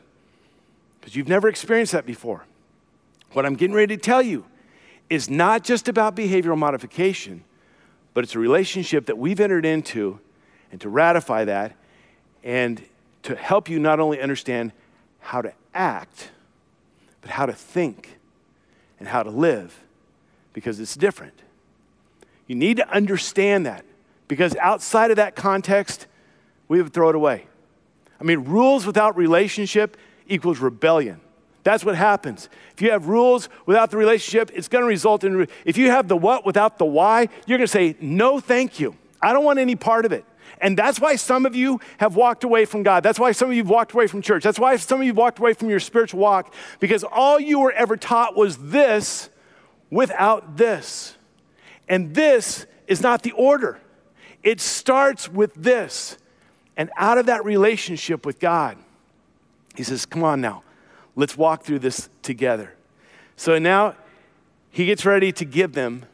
[0.99, 2.45] Because you've never experienced that before.
[3.33, 4.45] What I'm getting ready to tell you
[5.11, 7.45] is not just about behavioral modification,
[8.15, 10.21] but it's a relationship that we've entered into,
[10.73, 11.75] and to ratify that,
[12.43, 12.83] and
[13.23, 14.73] to help you not only understand
[15.21, 16.31] how to act,
[17.21, 18.19] but how to think
[18.99, 19.85] and how to live,
[20.53, 21.43] because it's different.
[22.47, 23.85] You need to understand that,
[24.27, 26.07] because outside of that context,
[26.67, 27.47] we would throw it away.
[28.21, 31.21] I mean, rules without relationship equals rebellion.
[31.69, 32.49] That's what happens.
[32.73, 36.09] If you have rules without the relationship, it's going to result in, if you have
[36.09, 38.97] the what without the why, you're going to say, no, thank you.
[39.21, 40.25] I don't want any part of it.
[40.63, 43.03] And that's why some of you have walked away from God.
[43.03, 44.45] That's why some of you have walked away from church.
[44.45, 47.61] That's why some of you have walked away from your spiritual walk because all you
[47.61, 49.29] were ever taught was this
[49.91, 51.19] without this.
[51.87, 53.79] And this is not the order.
[54.43, 56.17] It starts with this.
[56.79, 58.79] And out of that relationship with God,
[59.77, 60.63] He says, Come on now,
[61.19, 62.75] Let's walk through this together.
[63.35, 63.97] So now
[64.71, 66.05] he gets ready to give them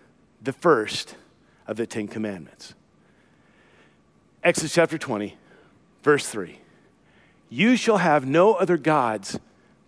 [0.41, 1.17] the first
[1.67, 2.73] of the Ten Commandments.
[4.43, 5.37] Exodus chapter 20,
[6.03, 6.59] verse 3.
[7.51, 9.39] You shall have no other gods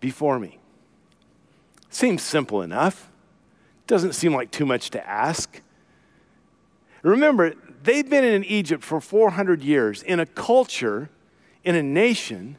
[0.00, 0.58] before me.
[1.88, 3.08] Seems simple enough.
[3.86, 5.62] Doesn't seem like too much to ask.
[7.00, 11.08] Remember, they've been in Egypt for 400 years in a culture,
[11.64, 12.58] in a nation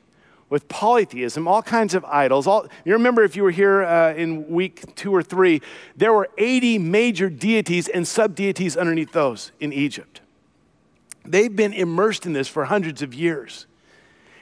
[0.49, 2.47] with polytheism, all kinds of idols.
[2.47, 5.61] All, you remember if you were here uh, in week two or three,
[5.95, 10.21] there were 80 major deities and sub deities underneath those in Egypt.
[11.25, 13.65] They've been immersed in this for hundreds of years.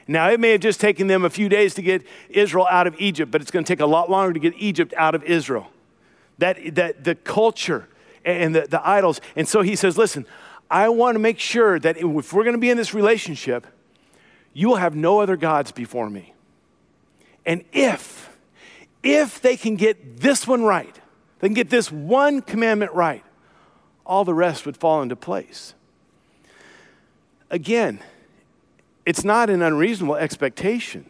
[0.08, 2.96] Now, it may have just taken them a few days to get Israel out of
[3.00, 5.72] Egypt, but it's going to take a lot longer to get Egypt out of Israel.
[6.38, 7.88] That, that the culture
[8.24, 9.20] and the, the idols.
[9.36, 10.28] And so he says, listen,
[10.70, 13.66] I want to make sure that if we're going to be in this relationship,
[14.58, 16.34] you will have no other gods before me.
[17.46, 18.30] And if,
[19.04, 20.96] if they can get this one right,
[21.40, 23.24] they can get this one commandment right,
[24.06, 25.74] all the rest would fall into place.
[27.52, 28.00] Again,
[29.06, 31.06] it's not an unreasonable expectation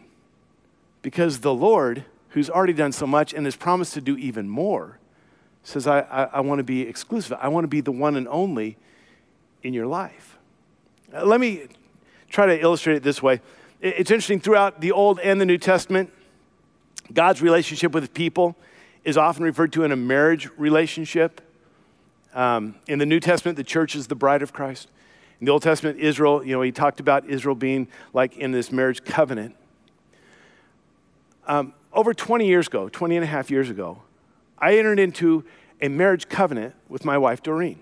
[1.03, 4.97] because the Lord, who's already done so much and has promised to do even more,
[5.61, 7.37] says, I, I, I want to be exclusive.
[7.39, 8.75] I want to be the one and only
[9.61, 10.39] in your life.
[11.13, 11.67] Let me
[12.35, 13.39] try to illustrate it this way.
[13.79, 16.11] It's interesting throughout the Old and the New Testament,
[17.13, 18.57] God's relationship with people
[19.05, 21.39] is often referred to in a marriage relationship.
[22.33, 24.89] Um, in the New Testament, the church is the bride of Christ.
[25.39, 28.69] In the Old Testament, Israel, you know, he talked about Israel being like in this
[28.69, 29.55] marriage covenant.
[31.47, 34.01] Um, over 20 years ago, 20 and a half years ago,
[34.59, 35.45] I entered into
[35.81, 37.79] a marriage covenant with my wife, Doreen.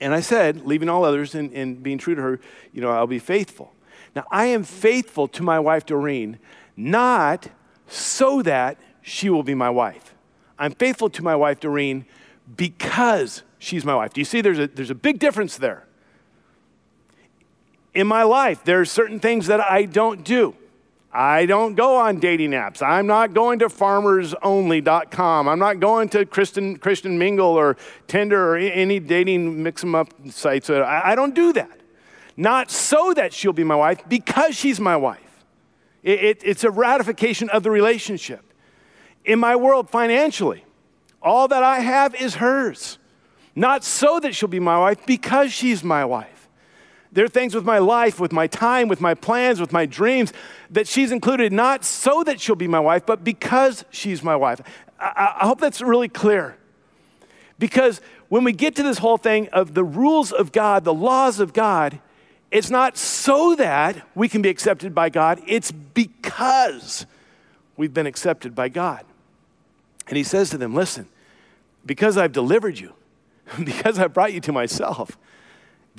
[0.00, 2.40] And I said, leaving all others and, and being true to her,
[2.72, 3.72] you know, I'll be faithful.
[4.16, 6.38] Now, I am faithful to my wife, Doreen,
[6.76, 7.48] not
[7.86, 10.14] so that she will be my wife.
[10.58, 12.06] I'm faithful to my wife, Doreen,
[12.56, 14.12] because she's my wife.
[14.12, 15.86] Do you see there's a, there's a big difference there?
[17.94, 20.54] in my life, there are certain things that I don't do.
[21.12, 22.82] I don't go on dating apps.
[22.82, 25.48] I'm not going to farmersonly.com.
[25.48, 30.08] I'm not going to Christian, Christian Mingle or Tinder or any dating mix them up
[30.28, 30.70] sites.
[30.70, 31.80] Uh, I, I don't do that.
[32.36, 35.44] Not so that she'll be my wife, because she's my wife.
[36.02, 38.42] It, it, it's a ratification of the relationship.
[39.24, 40.64] In my world, financially,
[41.20, 42.98] all that I have is hers.
[43.54, 46.39] Not so that she'll be my wife, because she's my wife.
[47.12, 50.32] There are things with my life, with my time, with my plans, with my dreams
[50.70, 54.60] that she's included, not so that she'll be my wife, but because she's my wife.
[54.98, 56.56] I, I, hope that's really clear.
[57.58, 61.40] Because when we get to this whole thing of the rules of God, the laws
[61.40, 61.98] of God,
[62.50, 67.06] it's not so that we can be accepted by God, it's because
[67.76, 69.04] we've been accepted by God.
[70.06, 71.08] And he says to them, Listen,
[71.84, 72.94] because I've delivered you,
[73.64, 75.18] because I brought you to myself,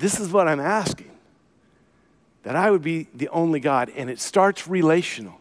[0.02, 1.10] this is what I'm asking
[2.42, 3.90] that I would be the only God.
[3.96, 5.38] And it starts relational.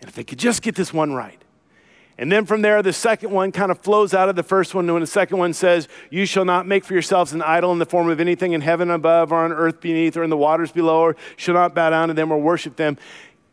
[0.00, 1.40] And if they could just get this one right.
[2.18, 4.86] And then from there, the second one kind of flows out of the first one.
[4.86, 7.78] And When the second one says, You shall not make for yourselves an idol in
[7.78, 10.72] the form of anything in heaven above or on earth beneath or in the waters
[10.72, 12.98] below, or shall not bow down to them or worship them.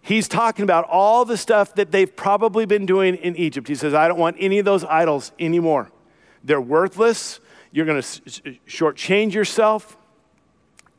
[0.01, 3.68] He's talking about all the stuff that they've probably been doing in Egypt.
[3.68, 5.91] He says, I don't want any of those idols anymore.
[6.43, 7.39] They're worthless.
[7.72, 8.07] You're going to
[8.68, 9.97] shortchange yourself.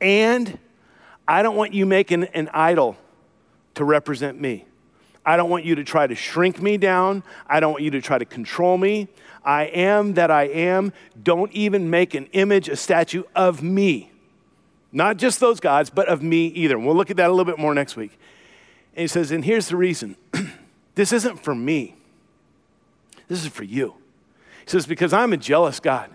[0.01, 0.59] And
[1.27, 2.97] I don't want you making an idol
[3.75, 4.65] to represent me.
[5.25, 7.23] I don't want you to try to shrink me down.
[7.47, 9.09] I don't want you to try to control me.
[9.45, 10.93] I am that I am.
[11.23, 14.11] Don't even make an image, a statue of me.
[14.91, 16.79] Not just those gods, but of me either.
[16.79, 18.19] We'll look at that a little bit more next week.
[18.95, 20.17] And he says, and here's the reason
[20.95, 21.95] this isn't for me,
[23.29, 23.95] this is for you.
[24.65, 26.11] He says, because I'm a jealous God.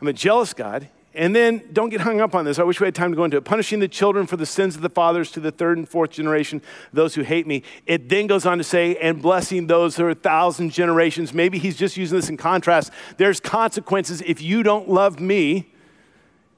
[0.00, 0.88] I'm a jealous God.
[1.16, 2.58] And then don't get hung up on this.
[2.58, 3.44] I wish we had time to go into it.
[3.44, 6.60] Punishing the children for the sins of the fathers to the third and fourth generation,
[6.92, 7.62] those who hate me.
[7.86, 11.32] It then goes on to say, and blessing those who are a thousand generations.
[11.32, 12.92] Maybe he's just using this in contrast.
[13.16, 15.72] There's consequences if you don't love me,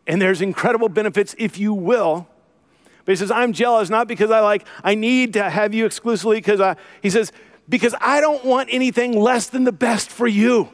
[0.08, 2.26] and there's incredible benefits if you will.
[3.04, 6.38] But he says, I'm jealous, not because I like, I need to have you exclusively,
[6.38, 7.30] because I, he says,
[7.68, 10.68] because I don't want anything less than the best for you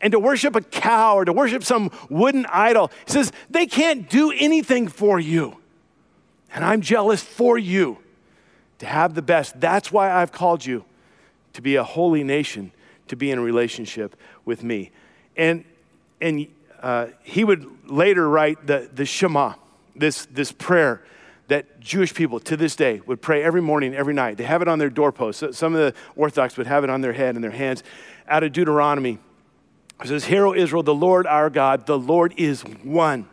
[0.00, 2.90] and to worship a cow or to worship some wooden idol.
[3.06, 5.58] He says, they can't do anything for you.
[6.52, 7.98] And I'm jealous for you
[8.78, 9.60] to have the best.
[9.60, 10.84] That's why I've called you
[11.52, 12.72] to be a holy nation,
[13.08, 14.90] to be in a relationship with me.
[15.36, 15.64] And,
[16.20, 16.46] and
[16.80, 19.54] uh, he would later write the, the Shema,
[19.94, 21.02] this, this prayer
[21.48, 24.36] that Jewish people to this day would pray every morning, every night.
[24.36, 25.58] They have it on their doorposts.
[25.58, 27.82] Some of the Orthodox would have it on their head and their hands.
[28.28, 29.18] Out of Deuteronomy
[30.02, 33.28] it says, Hear, O Israel, the Lord our God, the Lord is one.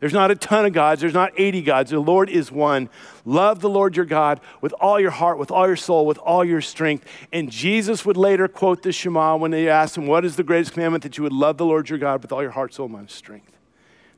[0.00, 1.90] There's not a ton of gods, there's not 80 gods.
[1.90, 2.88] The Lord is one.
[3.26, 6.42] Love the Lord your God with all your heart, with all your soul, with all
[6.42, 7.06] your strength.
[7.34, 10.72] And Jesus would later quote the Shema when they asked him, What is the greatest
[10.72, 11.02] commandment?
[11.02, 13.52] That you would love the Lord your God with all your heart, soul, mind, strength.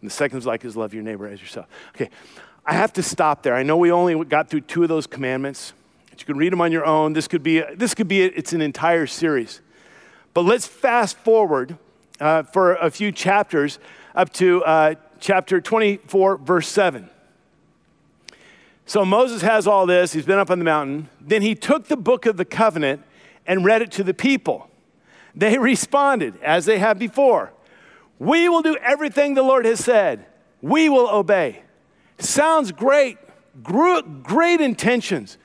[0.00, 1.66] And the second is like is love your neighbor as yourself.
[1.96, 2.10] Okay,
[2.64, 3.56] I have to stop there.
[3.56, 5.72] I know we only got through two of those commandments.
[6.16, 7.14] You can read them on your own.
[7.14, 9.60] This could be, this could be it's an entire series.
[10.34, 11.76] But let's fast forward
[12.20, 13.78] uh, for a few chapters
[14.14, 17.10] up to uh, chapter 24, verse 7.
[18.86, 20.12] So Moses has all this.
[20.12, 21.08] He's been up on the mountain.
[21.20, 23.02] Then he took the book of the covenant
[23.46, 24.68] and read it to the people.
[25.34, 27.52] They responded, as they have before
[28.18, 30.26] We will do everything the Lord has said,
[30.60, 31.62] we will obey.
[32.18, 33.18] Sounds great,
[33.62, 35.38] great intentions.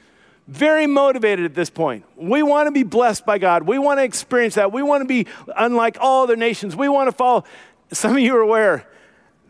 [0.47, 2.05] Very motivated at this point.
[2.15, 3.63] We want to be blessed by God.
[3.63, 4.71] We want to experience that.
[4.71, 6.75] We want to be unlike all other nations.
[6.75, 7.43] We want to follow.
[7.91, 8.87] Some of you are aware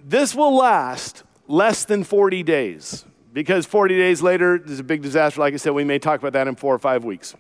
[0.04, 5.42] this will last less than 40 days because 40 days later, there's a big disaster.
[5.42, 7.36] Like I said, we may talk about that in four or five weeks.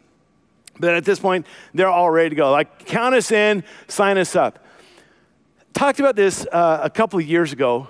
[0.79, 2.51] But at this point, they're all ready to go.
[2.51, 4.63] Like, count us in, sign us up.
[5.73, 7.87] Talked about this uh, a couple of years ago.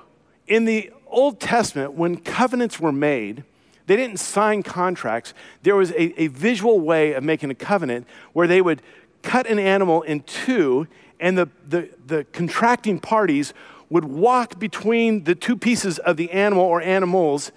[0.48, 3.44] In the Old Testament, when covenants were made,
[3.88, 5.34] they didn't sign contracts.
[5.64, 8.82] There was a, a visual way of making a covenant where they would
[9.24, 10.88] cut an animal in two,
[11.20, 13.54] and the, the, the contracting parties
[13.90, 17.52] would walk between the two pieces of the animal or animals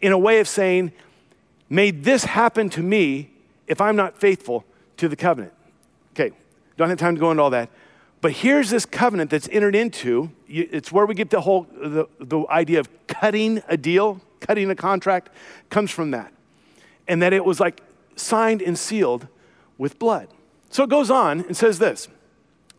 [0.00, 0.92] in a way of saying,
[1.68, 3.30] May this happen to me
[3.66, 4.64] if I'm not faithful
[4.96, 5.52] to the covenant.
[6.14, 6.34] Okay,
[6.76, 7.70] don't have time to go into all that.
[8.20, 10.30] But here's this covenant that's entered into.
[10.48, 14.74] It's where we get the whole the, the idea of cutting a deal, cutting a
[14.74, 15.30] contract,
[15.68, 16.32] comes from that.
[17.06, 17.80] And that it was like
[18.16, 19.28] signed and sealed
[19.78, 20.28] with blood.
[20.70, 22.08] So it goes on and says this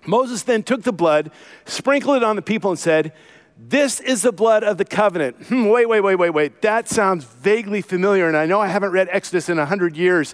[0.06, 1.32] Moses then took the blood,
[1.66, 3.14] sprinkled it on the people, and said,
[3.58, 5.36] This is the blood of the covenant.
[5.48, 6.62] Hmm, wait, wait, wait, wait, wait.
[6.62, 10.34] That sounds vaguely familiar, and I know I haven't read Exodus in 100 years.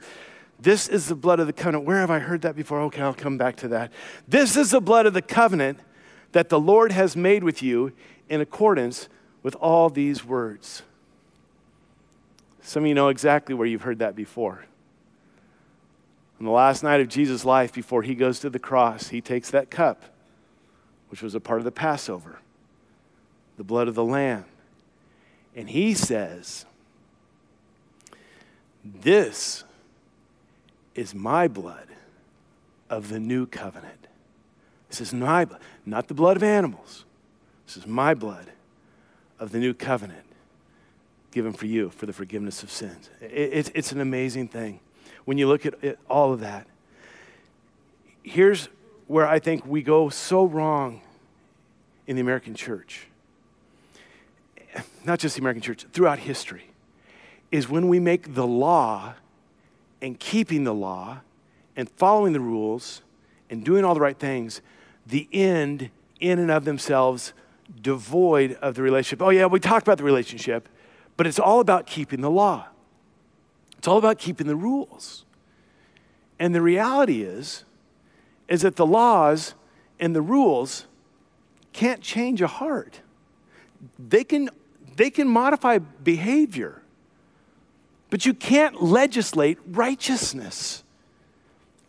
[0.59, 1.85] This is the blood of the covenant.
[1.85, 2.81] Where have I heard that before?
[2.81, 3.91] Okay, I'll come back to that.
[4.27, 5.79] This is the blood of the covenant
[6.31, 7.93] that the Lord has made with you
[8.27, 9.07] in accordance
[9.43, 10.81] with all these words.
[12.67, 14.65] Some of you know exactly where you've heard that before.
[16.37, 19.49] On the last night of Jesus' life, before he goes to the cross, he takes
[19.51, 20.03] that cup,
[21.07, 22.39] which was a part of the Passover,
[23.55, 24.43] the blood of the Lamb,
[25.55, 26.65] and he says,
[28.83, 29.63] This
[30.93, 31.87] is my blood
[32.89, 34.07] of the new covenant.
[34.89, 37.05] This is my blood, not the blood of animals.
[37.65, 38.51] This is my blood
[39.39, 40.26] of the new covenant
[41.37, 43.11] given for you for the forgiveness of sins.
[43.21, 43.27] It,
[43.67, 44.79] it, it's an amazing thing
[45.25, 46.65] when you look at it, all of that.
[48.23, 48.69] Here's
[49.05, 51.01] where I think we go so wrong
[52.07, 53.05] in the American church,
[55.05, 56.71] not just the American church, throughout history,
[57.51, 59.13] is when we make the law
[60.01, 61.19] and keeping the law
[61.75, 63.03] and following the rules
[63.51, 64.61] and doing all the right things
[65.05, 67.31] the end in and of themselves
[67.79, 69.21] devoid of the relationship.
[69.21, 70.67] Oh, yeah, we talked about the relationship,
[71.17, 72.67] but it's all about keeping the law.
[73.77, 75.25] It's all about keeping the rules.
[76.39, 77.65] And the reality is,
[78.47, 79.55] is that the laws
[79.99, 80.85] and the rules
[81.73, 83.01] can't change a heart.
[83.99, 84.49] They can,
[84.95, 86.81] they can modify behavior,
[88.09, 90.83] but you can't legislate righteousness.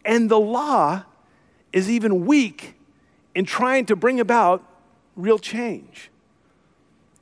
[0.04, 1.04] And the law
[1.72, 2.74] is even weak
[3.34, 4.64] in trying to bring about
[5.16, 6.10] real change.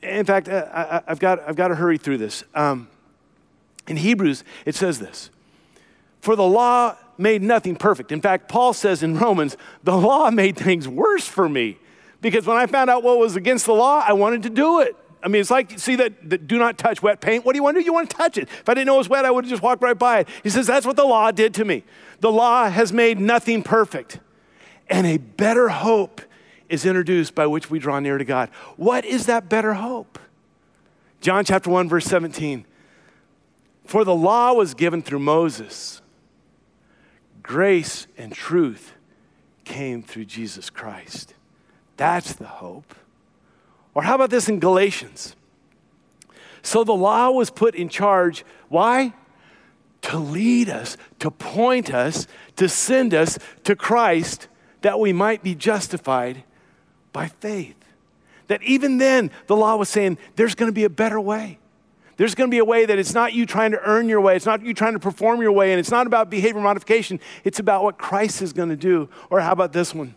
[0.06, 2.44] In fact, I, have got, I've got to hurry through this.
[2.54, 2.88] Um,
[3.88, 5.30] in Hebrews, it says this
[6.20, 8.12] For the law made nothing perfect.
[8.12, 11.78] In fact, Paul says in Romans, the law made things worse for me
[12.20, 14.96] because when I found out what was against the law, I wanted to do it.
[15.22, 17.44] I mean, it's like, see that, that do not touch wet paint.
[17.44, 17.84] What do you want to do?
[17.84, 18.48] You want to touch it.
[18.48, 20.28] If I didn't know it was wet, I would have just walked right by it.
[20.42, 21.84] He says, that's what the law did to me.
[22.20, 24.20] The law has made nothing perfect.
[24.88, 26.20] And a better hope
[26.68, 28.50] is introduced by which we draw near to God.
[28.76, 30.18] What is that better hope?
[31.20, 32.64] John chapter 1, verse 17.
[33.84, 36.02] For the law was given through Moses,
[37.42, 38.92] grace and truth
[39.64, 41.34] came through Jesus Christ.
[41.96, 42.94] That's the hope.
[43.94, 45.36] Or how about this in Galatians?
[46.62, 48.44] So the law was put in charge.
[48.68, 49.14] Why?
[50.02, 54.48] To lead us, to point us, to send us to Christ
[54.82, 56.44] that we might be justified
[57.16, 57.74] by faith.
[58.48, 61.58] That even then, the law was saying there's going to be a better way.
[62.18, 64.36] There's going to be a way that it's not you trying to earn your way,
[64.36, 67.18] it's not you trying to perform your way, and it's not about behavior modification.
[67.42, 69.08] It's about what Christ is going to do.
[69.30, 70.14] Or how about this one?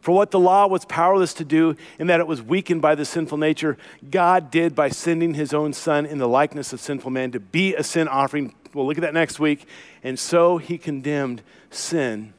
[0.00, 3.04] For what the law was powerless to do, in that it was weakened by the
[3.04, 3.78] sinful nature,
[4.10, 7.76] God did by sending his own Son in the likeness of sinful man to be
[7.76, 8.56] a sin offering.
[8.74, 9.66] We'll look at that next week.
[10.02, 12.32] And so he condemned sin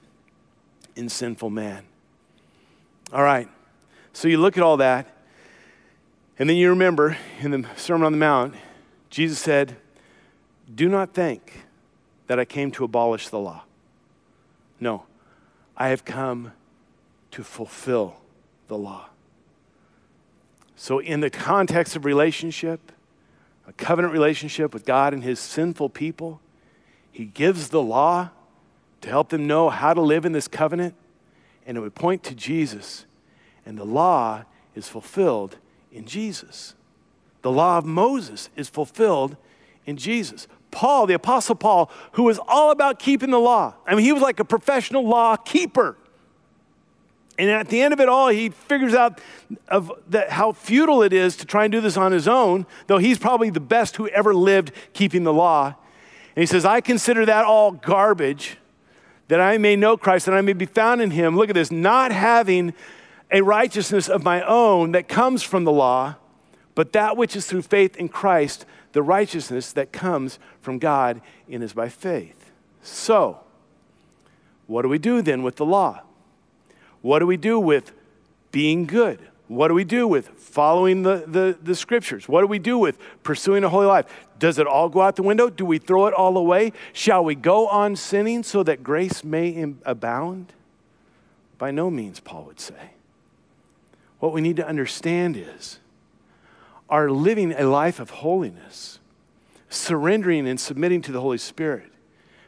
[0.98, 1.86] in sinful man.
[3.14, 3.50] All right.
[4.14, 5.08] So you look at all that,
[6.40, 8.56] and then you remember in the Sermon on the Mount,
[9.10, 9.76] Jesus said,
[10.74, 11.66] Do not think
[12.28, 13.64] that I came to abolish the law.
[14.80, 15.04] No,
[15.76, 16.54] I have come
[17.32, 18.16] to fulfill
[18.68, 19.10] the law.
[20.76, 22.92] So, in the context of relationship,
[23.68, 26.42] a covenant relationship with God and his sinful people,
[27.12, 28.30] he gives the law
[29.02, 30.96] to help them know how to live in this covenant,
[31.72, 33.06] and it would point to Jesus.
[33.66, 34.44] And the law
[34.76, 35.56] is fulfilled
[35.90, 36.76] in Jesus.
[37.44, 39.38] The law of Moses is fulfilled
[39.86, 40.50] in Jesus.
[40.72, 43.76] Paul, the Apostle Paul, who was all about keeping the law.
[43.88, 45.96] I mean, he was like a professional law keeper.
[47.40, 49.22] And at the end of it all, he figures out
[49.70, 49.94] of
[50.28, 53.50] how futile it is to try and do this on his own, though he's probably
[53.50, 55.68] the best who ever lived keeping the law.
[56.36, 58.58] And he says, I consider that all garbage,
[59.32, 61.38] that I may know Christ, that I may be found in him.
[61.38, 62.74] Look at this, not having
[63.32, 66.16] a righteousness of my own that comes from the law,
[66.76, 71.64] but that which is through faith in Christ, the righteousness that comes from God and
[71.64, 72.52] is by faith.
[72.82, 73.40] So,
[74.68, 76.02] what do we do then with the law?
[77.02, 77.94] What do we do with
[78.52, 79.18] being good?
[79.48, 82.28] What do we do with following the, the, the, scriptures?
[82.28, 84.08] What do we do with pursuing a holy life?
[84.42, 85.50] Does it all go out the window?
[85.50, 86.74] Do we throw it all away?
[86.94, 90.52] Shall we go on sinning so that grace may abound?
[91.60, 92.96] By no means, Paul would say.
[94.20, 95.78] What we need to understand is
[96.90, 98.98] our living a life of holiness,
[99.70, 101.92] surrendering and submitting to the Holy Spirit,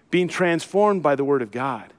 [0.10, 1.94] being transformed by the Word of God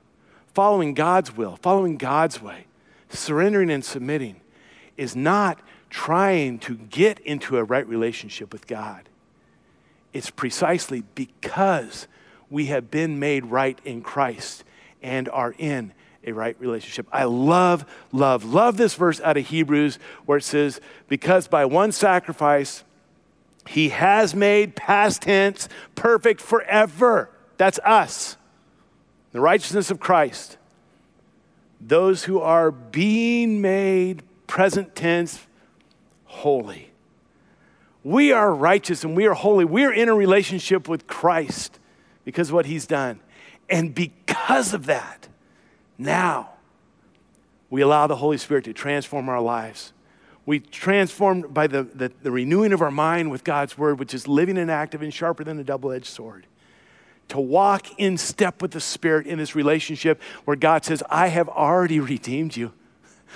[0.54, 2.66] following God's will, following God's way,
[3.08, 4.40] surrendering and submitting
[4.96, 5.58] is not
[5.90, 9.08] trying to get into a right relationship with God.
[10.14, 12.08] It's precisely because
[12.48, 14.64] we have been made right in Christ
[15.02, 15.92] and are in
[16.26, 17.06] a right relationship.
[17.12, 21.92] I love, love, love this verse out of Hebrews where it says, Because by one
[21.92, 22.84] sacrifice,
[23.68, 27.28] he has made past tense perfect forever.
[27.58, 28.36] That's us
[29.32, 30.58] the righteousness of Christ,
[31.80, 35.44] those who are being made present tense
[36.24, 36.93] holy.
[38.04, 39.64] We are righteous and we are holy.
[39.64, 41.80] We are in a relationship with Christ
[42.24, 43.20] because of what he's done.
[43.68, 45.26] And because of that,
[45.98, 46.50] now
[47.70, 49.92] we allow the Holy Spirit to transform our lives.
[50.46, 54.28] We transformed by the, the, the renewing of our mind with God's word, which is
[54.28, 56.46] living and active and sharper than a double edged sword
[57.28, 61.48] to walk in step with the Spirit in this relationship where God says, I have
[61.48, 62.72] already redeemed you.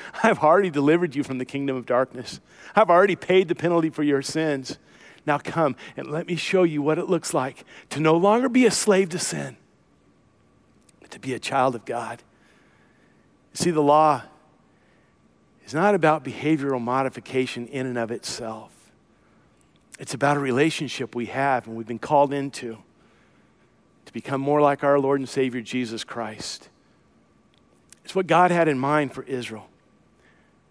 [0.23, 2.41] I've already delivered you from the kingdom of darkness.
[2.75, 4.79] I've already paid the penalty for your sins.
[5.27, 8.67] Now come and let me show you what it looks like to no longer be
[8.67, 9.57] a slave to sin,
[11.01, 12.23] but to be a child of God.
[13.53, 14.23] See, the law
[15.67, 18.73] is not about behavioral modification in and of itself,
[19.99, 22.79] it's about a relationship we have and we've been called into
[24.07, 26.71] to become more like our Lord and Savior Jesus Christ.
[28.05, 29.69] It's what God had in mind for Israel.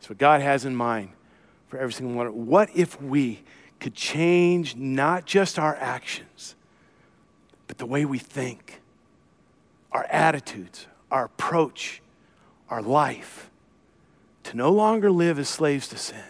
[0.07, 1.09] It's what God has in mind
[1.67, 2.45] for every single one.
[2.45, 3.43] What if we
[3.81, 6.55] could change not just our actions,
[7.67, 8.79] but the way we think,
[9.91, 12.01] our attitudes, our approach,
[12.69, 13.49] our life,
[14.43, 16.23] to no longer live as slaves to sin,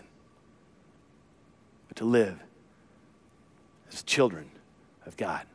[1.88, 2.40] but to live
[3.94, 4.50] as children
[5.06, 5.46] of God.